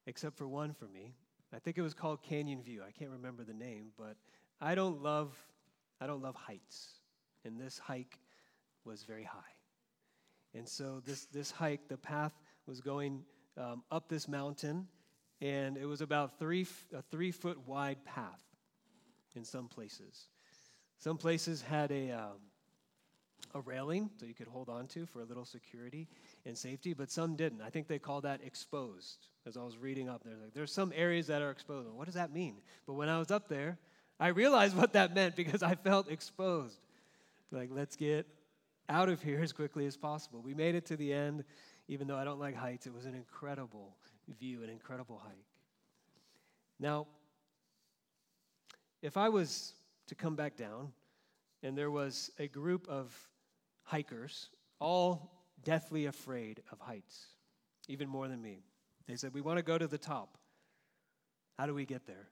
except 0.08 0.36
for 0.36 0.48
one 0.48 0.74
for 0.74 0.88
me. 0.88 1.14
I 1.54 1.60
think 1.60 1.78
it 1.78 1.84
was 1.84 1.94
called 1.94 2.24
Canyon 2.24 2.64
View. 2.64 2.82
I 2.82 2.90
can't 2.90 3.12
remember 3.12 3.44
the 3.44 3.54
name, 3.54 3.92
but 4.00 4.16
I 4.60 4.74
don't 4.74 5.04
love 5.04 5.32
I 6.00 6.08
don't 6.08 6.24
love 6.24 6.34
heights. 6.34 6.88
And 7.46 7.62
this 7.62 7.78
hike 7.78 8.18
was 8.84 9.04
very 9.04 9.26
high. 9.26 9.54
And 10.56 10.68
so 10.68 11.04
this 11.06 11.26
this 11.26 11.52
hike, 11.52 11.88
the 11.88 11.98
path 11.98 12.34
was 12.66 12.82
going 12.82 13.26
um, 13.58 13.84
up 13.92 14.10
this 14.10 14.28
mountain, 14.28 14.88
and 15.40 15.78
it 15.78 15.86
was 15.86 16.02
about 16.02 16.40
three 16.40 16.66
a 16.96 17.04
three 17.12 17.30
foot 17.30 17.60
wide 17.68 18.04
path 18.06 18.42
in 19.36 19.44
some 19.44 19.68
places. 19.68 20.28
Some 20.98 21.18
places 21.18 21.62
had 21.62 21.92
a 21.92 22.12
um, 22.12 22.38
a 23.54 23.62
railing 23.62 24.10
so 24.20 24.26
you 24.26 24.34
could 24.34 24.48
hold 24.48 24.70
on 24.70 24.88
to 24.88 25.06
for 25.06 25.22
a 25.22 25.26
little 25.26 25.46
security 25.46 26.08
and 26.46 26.58
safety, 26.58 26.94
but 26.94 27.12
some 27.12 27.36
didn't. 27.36 27.62
I 27.62 27.70
think 27.70 27.88
they 27.88 28.00
call 28.00 28.22
that 28.22 28.42
exposed. 28.44 29.28
As 29.46 29.58
I 29.58 29.64
was 29.64 29.78
reading 29.78 30.08
up 30.08 30.24
there, 30.24 30.36
like, 30.42 30.54
there's 30.54 30.72
some 30.72 30.94
areas 30.96 31.28
that 31.28 31.42
are 31.42 31.50
exposed. 31.50 31.90
What 31.90 32.06
does 32.06 32.14
that 32.14 32.32
mean? 32.32 32.58
But 32.86 32.94
when 32.94 33.10
I 33.10 33.18
was 33.18 33.32
up 33.32 33.50
there, 33.50 33.78
I 34.20 34.28
realized 34.28 34.78
what 34.78 34.94
that 34.94 35.14
meant 35.16 35.36
because 35.36 35.64
I 35.64 35.76
felt 35.76 36.10
exposed. 36.10 36.80
Like, 37.52 37.70
let's 37.72 37.96
get 37.96 38.28
out 38.88 39.10
of 39.10 39.22
here 39.22 39.42
as 39.42 39.52
quickly 39.52 39.86
as 39.86 39.98
possible. 39.98 40.42
We 40.42 40.54
made 40.54 40.76
it 40.76 40.86
to 40.88 40.96
the 40.96 41.12
end, 41.12 41.44
even 41.88 42.08
though 42.08 42.18
I 42.18 42.24
don't 42.24 42.40
like 42.40 42.56
heights. 42.56 42.86
It 42.86 42.94
was 42.94 43.06
an 43.06 43.16
incredible 43.16 43.96
view, 44.40 44.64
an 44.64 44.70
incredible 44.70 45.20
hike. 45.24 45.34
Now, 46.80 47.08
if 49.02 49.18
I 49.18 49.30
was 49.30 49.74
to 50.08 50.16
come 50.16 50.36
back 50.36 50.56
down 50.56 50.92
and 51.64 51.78
there 51.78 51.92
was 51.92 52.32
a 52.40 52.48
group 52.48 52.88
of 52.88 53.16
hikers, 53.84 54.50
all 54.80 55.32
deathly 55.64 56.06
afraid 56.06 56.62
of 56.72 56.80
heights, 56.80 57.28
even 57.88 58.08
more 58.08 58.28
than 58.28 58.42
me. 58.42 58.64
They 59.08 59.16
said, 59.16 59.34
We 59.34 59.42
want 59.42 59.58
to 59.58 59.64
go 59.64 59.78
to 59.78 59.88
the 59.88 59.98
top. 59.98 60.38
How 61.58 61.66
do 61.66 61.74
we 61.74 61.86
get 61.86 62.06
there? 62.08 62.30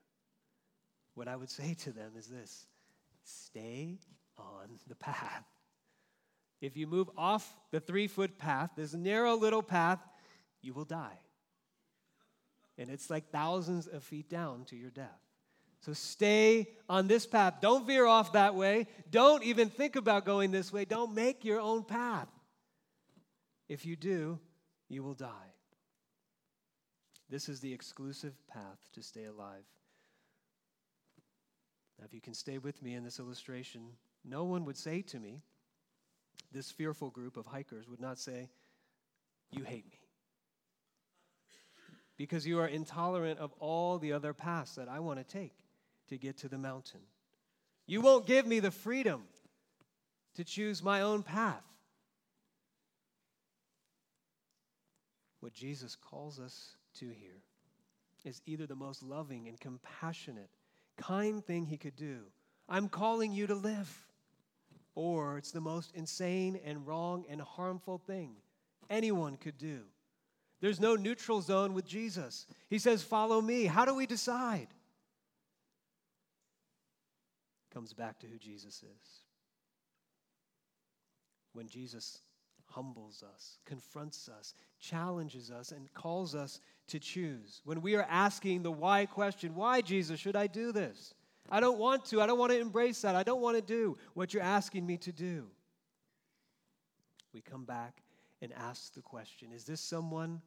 What 1.15 1.27
I 1.27 1.35
would 1.35 1.49
say 1.49 1.75
to 1.81 1.91
them 1.91 2.13
is 2.17 2.27
this 2.27 2.65
stay 3.23 3.99
on 4.37 4.79
the 4.87 4.95
path. 4.95 5.45
If 6.61 6.75
you 6.75 6.87
move 6.87 7.09
off 7.17 7.55
the 7.71 7.79
three 7.79 8.07
foot 8.07 8.37
path, 8.37 8.71
this 8.75 8.93
narrow 8.93 9.35
little 9.35 9.63
path, 9.63 9.99
you 10.61 10.73
will 10.73 10.85
die. 10.85 11.19
And 12.77 12.89
it's 12.89 13.09
like 13.09 13.29
thousands 13.31 13.87
of 13.87 14.03
feet 14.03 14.29
down 14.29 14.65
to 14.65 14.75
your 14.75 14.89
death. 14.89 15.19
So 15.81 15.93
stay 15.93 16.67
on 16.89 17.07
this 17.07 17.25
path. 17.25 17.55
Don't 17.61 17.87
veer 17.87 18.05
off 18.05 18.33
that 18.33 18.55
way. 18.55 18.87
Don't 19.09 19.43
even 19.43 19.69
think 19.69 19.95
about 19.95 20.25
going 20.25 20.51
this 20.51 20.73
way. 20.73 20.85
Don't 20.85 21.15
make 21.15 21.45
your 21.45 21.59
own 21.59 21.83
path. 21.83 22.27
If 23.69 23.85
you 23.85 23.95
do, 23.95 24.39
you 24.89 25.03
will 25.03 25.13
die. 25.13 25.53
This 27.29 27.47
is 27.47 27.59
the 27.59 27.71
exclusive 27.71 28.33
path 28.47 28.79
to 28.93 29.03
stay 29.03 29.25
alive. 29.25 29.63
Now, 31.97 32.05
if 32.05 32.13
you 32.13 32.21
can 32.21 32.33
stay 32.33 32.57
with 32.57 32.81
me 32.81 32.95
in 32.95 33.03
this 33.03 33.19
illustration, 33.19 33.81
no 34.25 34.43
one 34.43 34.65
would 34.65 34.77
say 34.77 35.01
to 35.03 35.19
me, 35.19 35.41
this 36.51 36.71
fearful 36.71 37.11
group 37.11 37.37
of 37.37 37.45
hikers 37.45 37.87
would 37.87 38.01
not 38.01 38.17
say, 38.17 38.49
You 39.51 39.63
hate 39.63 39.85
me. 39.85 39.99
Because 42.17 42.45
you 42.45 42.59
are 42.59 42.67
intolerant 42.67 43.39
of 43.39 43.53
all 43.59 43.97
the 43.97 44.11
other 44.11 44.33
paths 44.33 44.75
that 44.75 44.89
I 44.89 44.99
want 44.99 45.19
to 45.19 45.23
take 45.23 45.53
to 46.09 46.17
get 46.17 46.37
to 46.37 46.49
the 46.49 46.57
mountain. 46.57 47.01
You 47.87 48.01
won't 48.01 48.27
give 48.27 48.45
me 48.45 48.59
the 48.59 48.71
freedom 48.71 49.23
to 50.35 50.43
choose 50.43 50.83
my 50.83 51.01
own 51.01 51.23
path. 51.23 51.63
What 55.39 55.53
Jesus 55.53 55.95
calls 55.95 56.39
us 56.39 56.75
to 56.99 57.05
here 57.05 57.41
is 58.25 58.41
either 58.45 58.65
the 58.65 58.75
most 58.75 59.01
loving 59.01 59.47
and 59.47 59.59
compassionate, 59.59 60.49
kind 60.97 61.43
thing 61.43 61.65
he 61.65 61.77
could 61.77 61.95
do. 61.95 62.19
I'm 62.67 62.89
calling 62.89 63.31
you 63.31 63.47
to 63.47 63.55
live. 63.55 64.05
Or 64.95 65.37
it's 65.37 65.51
the 65.51 65.61
most 65.61 65.95
insane 65.95 66.59
and 66.65 66.85
wrong 66.85 67.23
and 67.29 67.39
harmful 67.39 67.99
thing 67.99 68.33
anyone 68.89 69.37
could 69.37 69.57
do. 69.57 69.81
There's 70.61 70.79
no 70.79 70.95
neutral 70.95 71.41
zone 71.41 71.73
with 71.73 71.87
Jesus. 71.87 72.45
He 72.69 72.79
says, 72.79 73.01
Follow 73.01 73.39
me. 73.39 73.65
How 73.65 73.85
do 73.85 73.95
we 73.95 74.05
decide? 74.05 74.67
Comes 77.73 77.93
back 77.93 78.19
to 78.19 78.27
who 78.27 78.37
Jesus 78.37 78.83
is. 78.83 79.23
When 81.53 81.67
Jesus 81.67 82.19
humbles 82.65 83.23
us, 83.35 83.57
confronts 83.65 84.29
us, 84.29 84.53
challenges 84.79 85.51
us, 85.51 85.71
and 85.71 85.91
calls 85.93 86.35
us 86.35 86.59
to 86.87 86.99
choose. 86.99 87.61
When 87.65 87.81
we 87.81 87.95
are 87.95 88.05
asking 88.09 88.63
the 88.63 88.71
why 88.71 89.05
question, 89.05 89.55
why, 89.55 89.81
Jesus, 89.81 90.19
should 90.19 90.35
I 90.35 90.47
do 90.47 90.71
this? 90.71 91.13
I 91.51 91.59
don't 91.59 91.79
want 91.79 92.05
to. 92.05 92.21
I 92.21 92.27
don't 92.27 92.37
want 92.37 92.51
to 92.51 92.59
embrace 92.59 93.01
that. 93.01 93.15
I 93.15 93.23
don't 93.23 93.41
want 93.41 93.57
to 93.57 93.61
do 93.61 93.97
what 94.13 94.33
you're 94.33 94.43
asking 94.43 94.85
me 94.85 94.97
to 94.97 95.11
do. 95.11 95.47
We 97.33 97.41
come 97.41 97.65
back 97.65 98.03
and 98.41 98.53
ask 98.53 98.93
the 98.93 99.01
question 99.01 99.51
Is 99.51 99.65
this 99.65 99.81
someone 99.81 100.41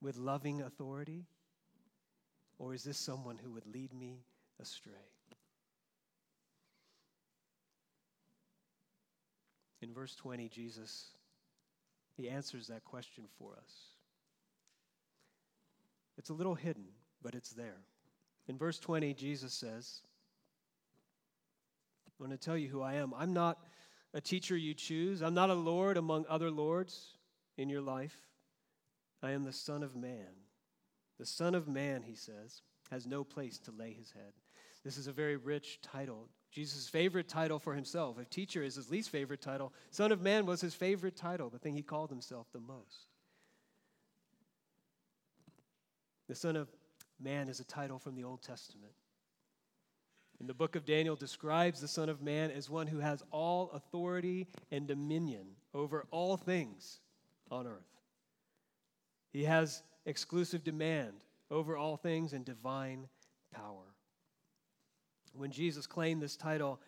with 0.00 0.16
loving 0.16 0.62
authority? 0.62 1.26
Or 2.58 2.74
is 2.74 2.82
this 2.82 2.98
someone 2.98 3.38
who 3.38 3.52
would 3.52 3.66
lead 3.66 3.94
me 3.94 4.24
astray? 4.60 5.17
In 9.80 9.92
verse 9.92 10.14
20, 10.14 10.48
Jesus 10.48 11.12
he 12.18 12.28
answers 12.28 12.66
that 12.66 12.84
question 12.84 13.24
for 13.38 13.52
us. 13.52 13.72
It's 16.18 16.30
a 16.30 16.34
little 16.34 16.56
hidden, 16.56 16.86
but 17.22 17.36
it's 17.36 17.50
there. 17.50 17.84
In 18.48 18.58
verse 18.58 18.80
20, 18.80 19.14
Jesus 19.14 19.54
says, 19.54 20.00
I'm 22.06 22.26
going 22.26 22.36
to 22.36 22.44
tell 22.44 22.56
you 22.56 22.68
who 22.68 22.82
I 22.82 22.94
am. 22.94 23.14
I'm 23.16 23.32
not 23.32 23.58
a 24.14 24.20
teacher 24.20 24.56
you 24.56 24.74
choose, 24.74 25.22
I'm 25.22 25.34
not 25.34 25.50
a 25.50 25.54
Lord 25.54 25.96
among 25.96 26.24
other 26.28 26.50
lords 26.50 27.18
in 27.56 27.68
your 27.68 27.82
life. 27.82 28.16
I 29.22 29.30
am 29.30 29.44
the 29.44 29.52
Son 29.52 29.84
of 29.84 29.94
Man. 29.94 30.26
The 31.20 31.26
Son 31.26 31.54
of 31.54 31.68
Man, 31.68 32.02
he 32.02 32.16
says, 32.16 32.62
has 32.90 33.06
no 33.06 33.22
place 33.22 33.58
to 33.60 33.70
lay 33.70 33.92
his 33.92 34.10
head. 34.10 34.32
This 34.84 34.96
is 34.96 35.06
a 35.06 35.12
very 35.12 35.36
rich 35.36 35.80
title. 35.82 36.28
Jesus' 36.50 36.88
favorite 36.88 37.28
title 37.28 37.58
for 37.58 37.74
himself. 37.74 38.18
If 38.18 38.30
teacher 38.30 38.62
is 38.62 38.74
his 38.74 38.90
least 38.90 39.10
favorite 39.10 39.40
title, 39.40 39.72
Son 39.90 40.12
of 40.12 40.20
Man 40.20 40.46
was 40.46 40.60
his 40.60 40.74
favorite 40.74 41.16
title, 41.16 41.50
the 41.50 41.58
thing 41.58 41.74
he 41.74 41.82
called 41.82 42.10
himself 42.10 42.46
the 42.52 42.60
most. 42.60 43.06
The 46.28 46.34
Son 46.34 46.56
of 46.56 46.68
Man 47.20 47.48
is 47.48 47.60
a 47.60 47.64
title 47.64 47.98
from 47.98 48.14
the 48.14 48.24
Old 48.24 48.42
Testament. 48.42 48.92
And 50.40 50.48
the 50.48 50.54
book 50.54 50.76
of 50.76 50.84
Daniel 50.84 51.16
describes 51.16 51.80
the 51.80 51.88
Son 51.88 52.08
of 52.08 52.22
Man 52.22 52.50
as 52.50 52.70
one 52.70 52.86
who 52.86 52.98
has 53.00 53.22
all 53.30 53.70
authority 53.72 54.46
and 54.70 54.86
dominion 54.86 55.46
over 55.74 56.06
all 56.10 56.36
things 56.36 57.00
on 57.50 57.66
earth. 57.66 57.98
He 59.32 59.44
has 59.44 59.82
exclusive 60.06 60.64
demand 60.64 61.24
over 61.50 61.76
all 61.76 61.96
things 61.96 62.32
and 62.32 62.44
divine 62.44 63.08
power. 63.54 63.87
When 65.38 65.50
Jesus 65.52 65.86
claimed 65.86 66.20
this 66.20 66.36
title 66.36 66.80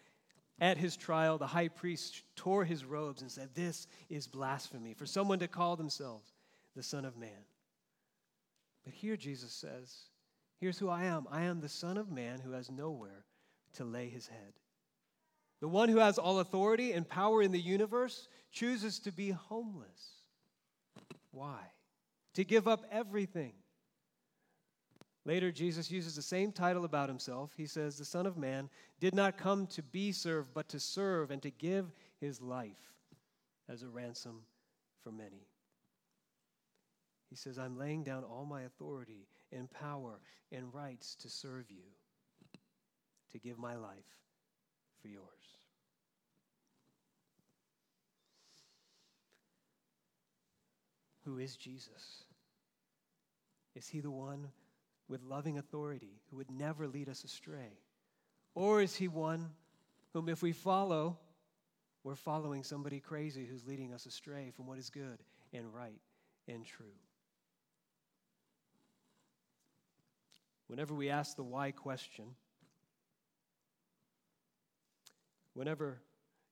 at 0.61 0.77
his 0.77 0.97
trial, 0.97 1.39
the 1.39 1.47
high 1.47 1.69
priest 1.69 2.23
tore 2.35 2.65
his 2.65 2.85
robes 2.85 3.23
and 3.23 3.31
said, 3.31 3.51
This 3.55 3.87
is 4.09 4.27
blasphemy 4.27 4.93
for 4.93 5.07
someone 5.07 5.39
to 5.39 5.49
call 5.49 5.77
themselves 5.77 6.33
the 6.75 6.83
Son 6.83 7.05
of 7.05 7.17
Man. 7.17 7.45
But 8.85 8.93
here 8.93 9.17
Jesus 9.17 9.53
says, 9.53 9.95
Here's 10.59 10.79
who 10.79 10.89
I 10.89 11.05
am 11.05 11.27
I 11.31 11.43
am 11.43 11.61
the 11.61 11.69
Son 11.69 11.97
of 11.97 12.11
Man 12.11 12.41
who 12.41 12.53
has 12.53 12.71
nowhere 12.71 13.25
to 13.75 13.85
lay 13.85 14.09
his 14.09 14.27
head. 14.27 14.53
The 15.61 15.69
one 15.69 15.89
who 15.89 15.99
has 15.99 16.19
all 16.19 16.41
authority 16.41 16.93
and 16.93 17.09
power 17.09 17.43
in 17.43 17.53
the 17.53 17.61
universe 17.61 18.29
chooses 18.51 18.99
to 19.01 19.13
be 19.13 19.31
homeless. 19.31 20.25
Why? 21.31 21.61
To 22.35 22.45
give 22.45 22.67
up 22.67 22.85
everything 22.91 23.53
Later, 25.27 25.53
Jesus 25.53 25.91
uses 25.91 26.17
the 26.17 26.23
same 26.23 26.51
title 26.51 26.85
about 26.85 27.09
himself. 27.09 27.53
He 27.57 27.67
says, 27.67 27.97
The 27.97 28.05
Son 28.05 28.27
of 28.27 28.39
Man 28.39 28.71
did 29.01 29.15
not 29.15 29.37
come 29.37 29.67
to 29.69 29.83
be 29.83 30.13
served, 30.13 30.51
but 30.55 30.69
to 30.71 30.81
serve 30.81 31.31
and 31.31 31.43
to 31.43 31.51
give 31.51 31.93
his 32.21 32.41
life 32.41 32.95
as 33.69 33.83
a 33.83 33.89
ransom 33.89 34.41
for 35.03 35.13
many. 35.13 35.47
He 37.29 37.37
says, 37.37 37.59
I'm 37.59 37.79
laying 37.79 38.03
down 38.03 38.25
all 38.25 38.45
my 38.45 38.63
authority 38.63 39.29
and 39.53 39.71
power 39.71 40.21
and 40.51 40.75
rights 40.75 41.15
to 41.17 41.29
serve 41.29 41.71
you, 41.71 41.85
to 43.31 43.39
give 43.39 43.59
my 43.59 43.77
life 43.77 44.17
for 45.01 45.09
yours. 45.09 45.25
Who 51.25 51.39
is 51.39 51.57
Jesus? 51.57 52.25
Is 53.77 53.87
he 53.87 54.01
the 54.01 54.11
one 54.11 54.49
with 55.11 55.25
loving 55.25 55.59
authority 55.59 56.21
who 56.31 56.37
would 56.37 56.51
never 56.51 56.87
lead 56.87 57.09
us 57.09 57.25
astray? 57.25 57.81
Or 58.55 58.81
is 58.81 58.95
he 58.95 59.09
one 59.09 59.51
whom, 60.15 60.29
if 60.29 60.41
we 60.41 60.53
follow, 60.53 61.19
we're 62.05 62.15
following 62.15 62.63
somebody 62.63 63.01
crazy 63.01 63.45
who's 63.45 63.67
leading 63.67 63.93
us 63.93 64.07
astray 64.07 64.53
from 64.55 64.67
what 64.67 64.79
is 64.79 64.89
good 64.89 65.19
and 65.53 65.75
right 65.75 66.01
and 66.49 66.65
true? 66.65 66.87
Whenever 70.69 70.95
we 70.95 71.11
ask 71.11 71.37
the 71.37 71.43
why 71.43 71.73
question, 71.73 72.27
whenever 75.55 76.01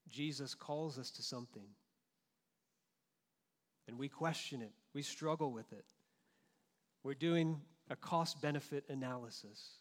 Jesus 0.09 0.57
calls 0.57 0.99
us 0.99 1.13
to 1.13 1.23
something 1.23 1.69
and 3.87 3.97
we 3.97 4.09
question 4.09 4.63
it, 4.63 4.73
we 4.93 5.03
struggle 5.03 5.53
with 5.53 5.73
it, 5.73 5.85
we're 7.05 7.15
doing 7.15 7.61
a 7.91 7.97
cost 7.97 8.41
benefit 8.41 8.85
analysis. 8.89 9.79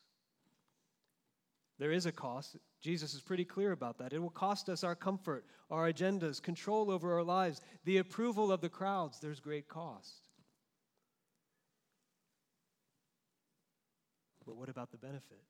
There 1.79 1.91
is 1.91 2.05
a 2.05 2.11
cost. 2.11 2.57
Jesus 2.81 3.13
is 3.13 3.21
pretty 3.21 3.45
clear 3.45 3.71
about 3.71 3.99
that. 3.99 4.13
It 4.13 4.19
will 4.19 4.29
cost 4.29 4.69
us 4.69 4.83
our 4.83 4.95
comfort, 4.95 5.45
our 5.69 5.91
agendas, 5.91 6.41
control 6.41 6.89
over 6.89 7.13
our 7.13 7.23
lives, 7.23 7.61
the 7.85 7.97
approval 7.97 8.51
of 8.51 8.61
the 8.61 8.69
crowds. 8.69 9.19
There's 9.19 9.39
great 9.39 9.67
cost. 9.67 10.27
But 14.45 14.55
what 14.55 14.69
about 14.69 14.91
the 14.91 14.97
benefit? 14.97 15.43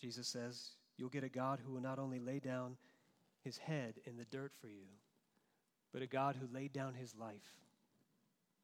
Jesus 0.00 0.26
says, 0.28 0.72
You'll 0.96 1.08
get 1.08 1.24
a 1.24 1.28
God 1.28 1.60
who 1.64 1.72
will 1.72 1.80
not 1.80 1.98
only 1.98 2.20
lay 2.20 2.38
down 2.38 2.76
his 3.42 3.56
head 3.58 3.94
in 4.04 4.16
the 4.16 4.24
dirt 4.26 4.52
for 4.60 4.68
you, 4.68 4.86
but 5.92 6.02
a 6.02 6.06
God 6.06 6.36
who 6.36 6.54
laid 6.54 6.72
down 6.72 6.94
his 6.94 7.14
life 7.16 7.54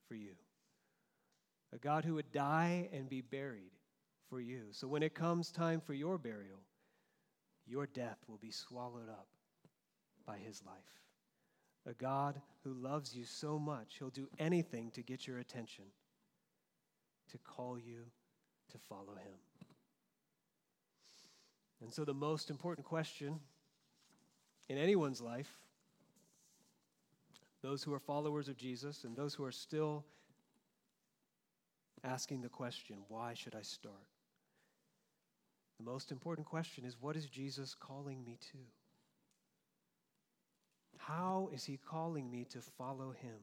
for 0.06 0.14
you 0.14 0.34
a 1.72 1.78
God 1.78 2.04
who 2.04 2.14
would 2.14 2.32
die 2.32 2.88
and 2.92 3.08
be 3.08 3.20
buried 3.20 3.72
for 4.28 4.40
you. 4.40 4.64
So 4.72 4.88
when 4.88 5.02
it 5.02 5.14
comes 5.14 5.50
time 5.50 5.80
for 5.80 5.94
your 5.94 6.18
burial, 6.18 6.60
your 7.66 7.86
death 7.86 8.18
will 8.28 8.38
be 8.38 8.50
swallowed 8.50 9.08
up 9.08 9.28
by 10.26 10.38
his 10.38 10.62
life. 10.64 10.74
A 11.86 11.94
God 11.94 12.40
who 12.64 12.72
loves 12.74 13.14
you 13.14 13.24
so 13.24 13.58
much, 13.58 13.96
he'll 13.98 14.10
do 14.10 14.28
anything 14.38 14.90
to 14.92 15.02
get 15.02 15.26
your 15.26 15.38
attention, 15.38 15.84
to 17.30 17.38
call 17.38 17.78
you 17.78 18.02
to 18.72 18.78
follow 18.78 19.14
him. 19.14 19.38
And 21.80 21.92
so, 21.92 22.04
the 22.04 22.12
most 22.12 22.50
important 22.50 22.86
question 22.86 23.40
in 24.68 24.76
anyone's 24.76 25.20
life, 25.20 25.58
those 27.62 27.82
who 27.82 27.94
are 27.94 27.98
followers 27.98 28.48
of 28.48 28.56
Jesus 28.56 29.04
and 29.04 29.16
those 29.16 29.34
who 29.34 29.44
are 29.44 29.52
still 29.52 30.04
asking 32.04 32.42
the 32.42 32.48
question, 32.48 32.98
why 33.08 33.34
should 33.34 33.54
I 33.54 33.62
start? 33.62 33.94
The 35.78 35.90
most 35.90 36.12
important 36.12 36.46
question 36.46 36.84
is, 36.84 36.96
what 37.00 37.16
is 37.16 37.26
Jesus 37.26 37.74
calling 37.74 38.22
me 38.24 38.38
to? 38.52 38.58
How 40.98 41.48
is 41.52 41.64
he 41.64 41.78
calling 41.78 42.30
me 42.30 42.44
to 42.50 42.60
follow 42.60 43.12
him? 43.12 43.38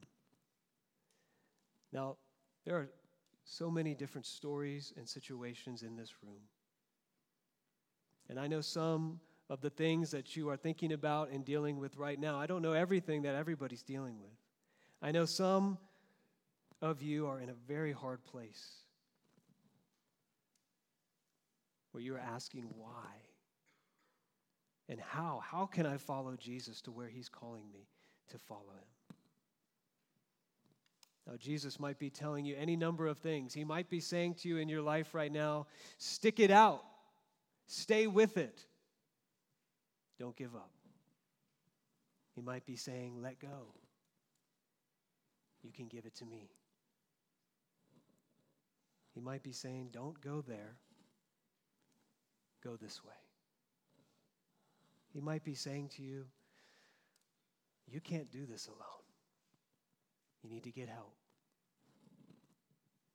Now, 1.92 2.16
there 2.64 2.76
are 2.76 2.88
so 3.44 3.70
many 3.70 3.94
different 3.94 4.26
stories 4.26 4.92
and 4.96 5.08
situations 5.08 5.82
in 5.82 5.96
this 5.96 6.12
room. 6.22 6.42
And 8.28 8.38
I 8.38 8.46
know 8.46 8.60
some 8.60 9.20
of 9.48 9.60
the 9.60 9.70
things 9.70 10.10
that 10.10 10.36
you 10.36 10.48
are 10.50 10.56
thinking 10.56 10.92
about 10.92 11.30
and 11.30 11.44
dealing 11.44 11.78
with 11.78 11.96
right 11.96 12.20
now. 12.20 12.38
I 12.38 12.46
don't 12.46 12.62
know 12.62 12.74
everything 12.74 13.22
that 13.22 13.34
everybody's 13.34 13.82
dealing 13.82 14.20
with. 14.20 14.36
I 15.00 15.10
know 15.10 15.24
some 15.24 15.78
of 16.80 17.02
you 17.02 17.26
are 17.26 17.40
in 17.40 17.48
a 17.48 17.54
very 17.66 17.92
hard 17.92 18.24
place 18.24 18.84
where 21.92 22.02
you're 22.02 22.18
asking 22.18 22.68
why 22.76 23.14
and 24.88 25.00
how. 25.00 25.42
How 25.44 25.66
can 25.66 25.86
I 25.86 25.96
follow 25.96 26.36
Jesus 26.36 26.80
to 26.82 26.90
where 26.90 27.08
he's 27.08 27.28
calling 27.28 27.64
me 27.72 27.88
to 28.28 28.38
follow 28.38 28.60
him? 28.60 29.16
Now, 31.26 31.36
Jesus 31.36 31.78
might 31.78 31.98
be 31.98 32.08
telling 32.08 32.46
you 32.46 32.56
any 32.58 32.74
number 32.74 33.06
of 33.06 33.18
things. 33.18 33.52
He 33.52 33.64
might 33.64 33.90
be 33.90 34.00
saying 34.00 34.34
to 34.36 34.48
you 34.48 34.56
in 34.56 34.68
your 34.68 34.80
life 34.80 35.14
right 35.14 35.30
now, 35.30 35.66
stick 35.98 36.40
it 36.40 36.50
out, 36.50 36.82
stay 37.66 38.06
with 38.06 38.38
it, 38.38 38.64
don't 40.18 40.36
give 40.36 40.54
up. 40.54 40.70
He 42.34 42.40
might 42.40 42.64
be 42.64 42.76
saying, 42.76 43.20
let 43.20 43.40
go. 43.40 43.74
You 45.62 45.72
can 45.72 45.88
give 45.88 46.06
it 46.06 46.14
to 46.16 46.24
me. 46.24 46.48
He 49.18 49.24
might 49.24 49.42
be 49.42 49.50
saying, 49.50 49.88
Don't 49.92 50.20
go 50.20 50.44
there, 50.46 50.76
go 52.62 52.76
this 52.76 53.04
way. 53.04 53.18
He 55.12 55.20
might 55.20 55.42
be 55.42 55.56
saying 55.56 55.88
to 55.96 56.04
you, 56.04 56.26
You 57.88 58.00
can't 58.00 58.30
do 58.30 58.46
this 58.46 58.68
alone. 58.68 59.02
You 60.44 60.50
need 60.50 60.62
to 60.62 60.70
get 60.70 60.88
help. 60.88 61.16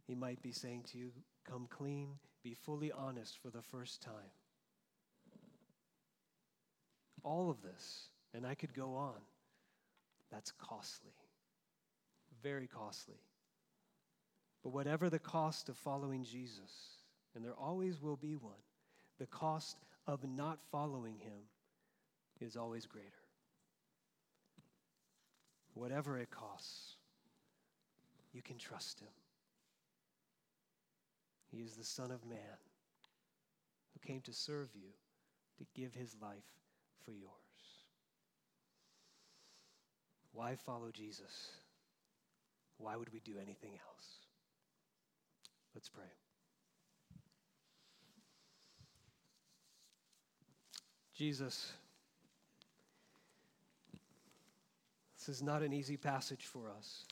He 0.06 0.13
might 0.13 0.42
be 0.42 0.52
saying 0.52 0.84
to 0.92 0.98
you, 0.98 1.12
Come 1.50 1.68
clean, 1.70 2.10
be 2.44 2.54
fully 2.54 2.92
honest 2.92 3.39
for 3.42 3.50
the 3.50 3.62
first 3.62 4.02
time. 4.02 4.34
All 7.24 7.50
of 7.50 7.62
this, 7.62 8.10
and 8.34 8.46
I 8.46 8.56
could 8.56 8.74
go 8.74 8.96
on, 8.96 9.22
that's 10.30 10.52
costly, 10.52 11.16
very 12.42 12.68
costly. 12.68 13.22
But 14.63 14.71
whatever 14.71 15.10
the 15.10 15.19
cost 15.19 15.67
of 15.67 15.78
following 15.78 16.23
Jesus, 16.23 16.97
and 17.36 17.43
there 17.43 17.54
always 17.54 18.02
will 18.02 18.15
be 18.15 18.36
one, 18.36 18.54
the 19.19 19.26
cost 19.28 19.78
of 20.08 20.23
not 20.23 20.60
following 20.71 21.17
him 21.19 21.41
is 22.39 22.56
always 22.56 22.86
greater. 22.86 23.10
Whatever 25.73 26.17
it 26.17 26.32
costs, 26.32 26.95
you 28.32 28.41
can 28.41 28.58
trust 28.58 28.99
him. 28.99 29.08
He 31.52 31.62
is 31.62 31.76
the 31.76 31.84
Son 31.84 32.12
of 32.12 32.26
Man 32.26 32.38
who 33.93 34.08
came 34.08 34.21
to 34.21 34.34
serve 34.34 34.69
you, 34.73 34.89
to 35.58 35.65
give 35.80 35.93
his 35.93 36.15
life 36.21 36.49
for 37.06 37.12
yours. 37.12 37.32
Why 40.32 40.56
follow 40.56 40.89
Jesus? 40.91 41.52
Why 42.78 42.95
would 42.95 43.13
we 43.13 43.19
do 43.19 43.34
anything 43.39 43.73
else? 43.73 44.23
Let's 45.76 45.90
pray. 45.90 46.04
Jesus, 51.16 51.72
this 55.18 55.30
is 55.30 55.42
not 55.42 55.62
an 55.62 55.74
easy 55.74 55.98
passage 55.98 56.46
for 56.46 56.70
us. 56.78 57.06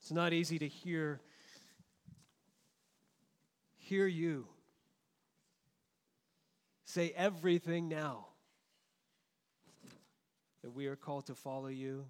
It's 0.00 0.12
not 0.12 0.32
easy 0.32 0.58
to 0.58 0.68
hear 0.68 1.20
hear 3.78 4.06
you 4.06 4.46
say 6.84 7.12
everything 7.16 7.88
now 7.88 8.26
that 10.62 10.70
we 10.70 10.86
are 10.86 10.96
called 10.96 11.26
to 11.26 11.34
follow 11.34 11.68
you 11.68 12.06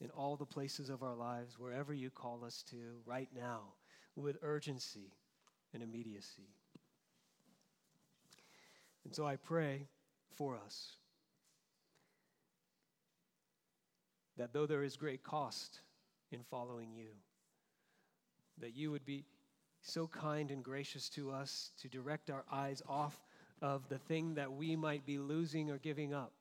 in 0.00 0.10
all 0.10 0.36
the 0.36 0.46
places 0.46 0.90
of 0.90 1.02
our 1.02 1.14
lives, 1.14 1.58
wherever 1.58 1.92
you 1.92 2.10
call 2.10 2.44
us 2.44 2.62
to, 2.70 2.76
right 3.04 3.28
now, 3.34 3.60
with 4.14 4.36
urgency 4.42 5.12
and 5.74 5.82
immediacy. 5.82 6.48
And 9.04 9.14
so 9.14 9.26
I 9.26 9.36
pray 9.36 9.88
for 10.36 10.56
us 10.56 10.92
that 14.36 14.52
though 14.52 14.66
there 14.66 14.84
is 14.84 14.96
great 14.96 15.24
cost 15.24 15.80
in 16.30 16.42
following 16.44 16.92
you, 16.94 17.08
that 18.60 18.76
you 18.76 18.90
would 18.90 19.04
be 19.04 19.24
so 19.82 20.06
kind 20.06 20.50
and 20.50 20.62
gracious 20.62 21.08
to 21.08 21.30
us 21.30 21.70
to 21.80 21.88
direct 21.88 22.30
our 22.30 22.44
eyes 22.52 22.82
off 22.88 23.18
of 23.62 23.88
the 23.88 23.98
thing 23.98 24.34
that 24.34 24.52
we 24.52 24.76
might 24.76 25.04
be 25.06 25.18
losing 25.18 25.70
or 25.70 25.78
giving 25.78 26.14
up, 26.14 26.32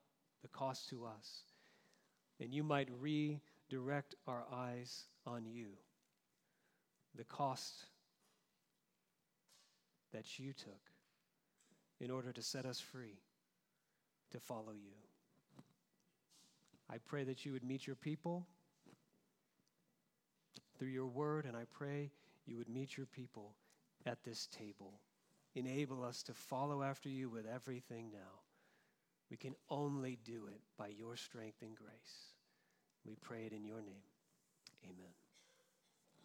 the 0.44 0.48
cost 0.50 0.90
to 0.90 1.06
us 1.06 1.44
and 2.40 2.54
you 2.54 2.64
might 2.64 2.90
redirect 3.70 4.16
our 4.28 4.46
eyes 4.52 5.06
on 5.26 5.46
you. 5.46 5.68
The 7.16 7.24
cost 7.24 7.86
that 10.14 10.40
you 10.40 10.54
took 10.54 10.92
in 12.00 12.12
order 12.12 12.32
to 12.32 12.42
set 12.42 12.66
us 12.66 12.80
free 12.80 13.20
to 14.32 14.40
follow 14.40 14.74
you. 14.74 14.94
I 16.90 16.98
pray 17.00 17.24
that 17.26 17.46
you 17.46 17.54
would 17.54 17.64
meet 17.64 17.88
your 17.88 17.96
people 17.96 18.46
through 20.78 20.90
your 20.90 21.08
word, 21.08 21.46
and 21.46 21.58
I 21.58 21.64
pray 21.72 22.12
you 22.46 22.58
would 22.58 22.70
meet 22.70 22.96
your 22.96 23.08
people 23.08 23.56
at 24.06 24.24
this 24.24 24.48
table. 24.48 25.02
Enable 25.56 26.04
us 26.04 26.24
to 26.24 26.34
follow 26.34 26.84
after 26.84 27.10
you 27.10 27.30
with 27.30 27.46
everything 27.46 28.12
now. 28.14 28.42
We 29.30 29.38
can 29.38 29.56
only 29.70 30.18
do 30.24 30.48
it 30.48 30.62
by 30.78 30.88
your 30.88 31.18
strength 31.18 31.62
and 31.62 31.76
grace. 31.76 32.37
We 33.08 33.16
pray 33.24 33.46
it 33.46 33.54
in 33.54 33.64
your 33.66 33.82
name. 33.82 34.04
Amen. 34.84 35.27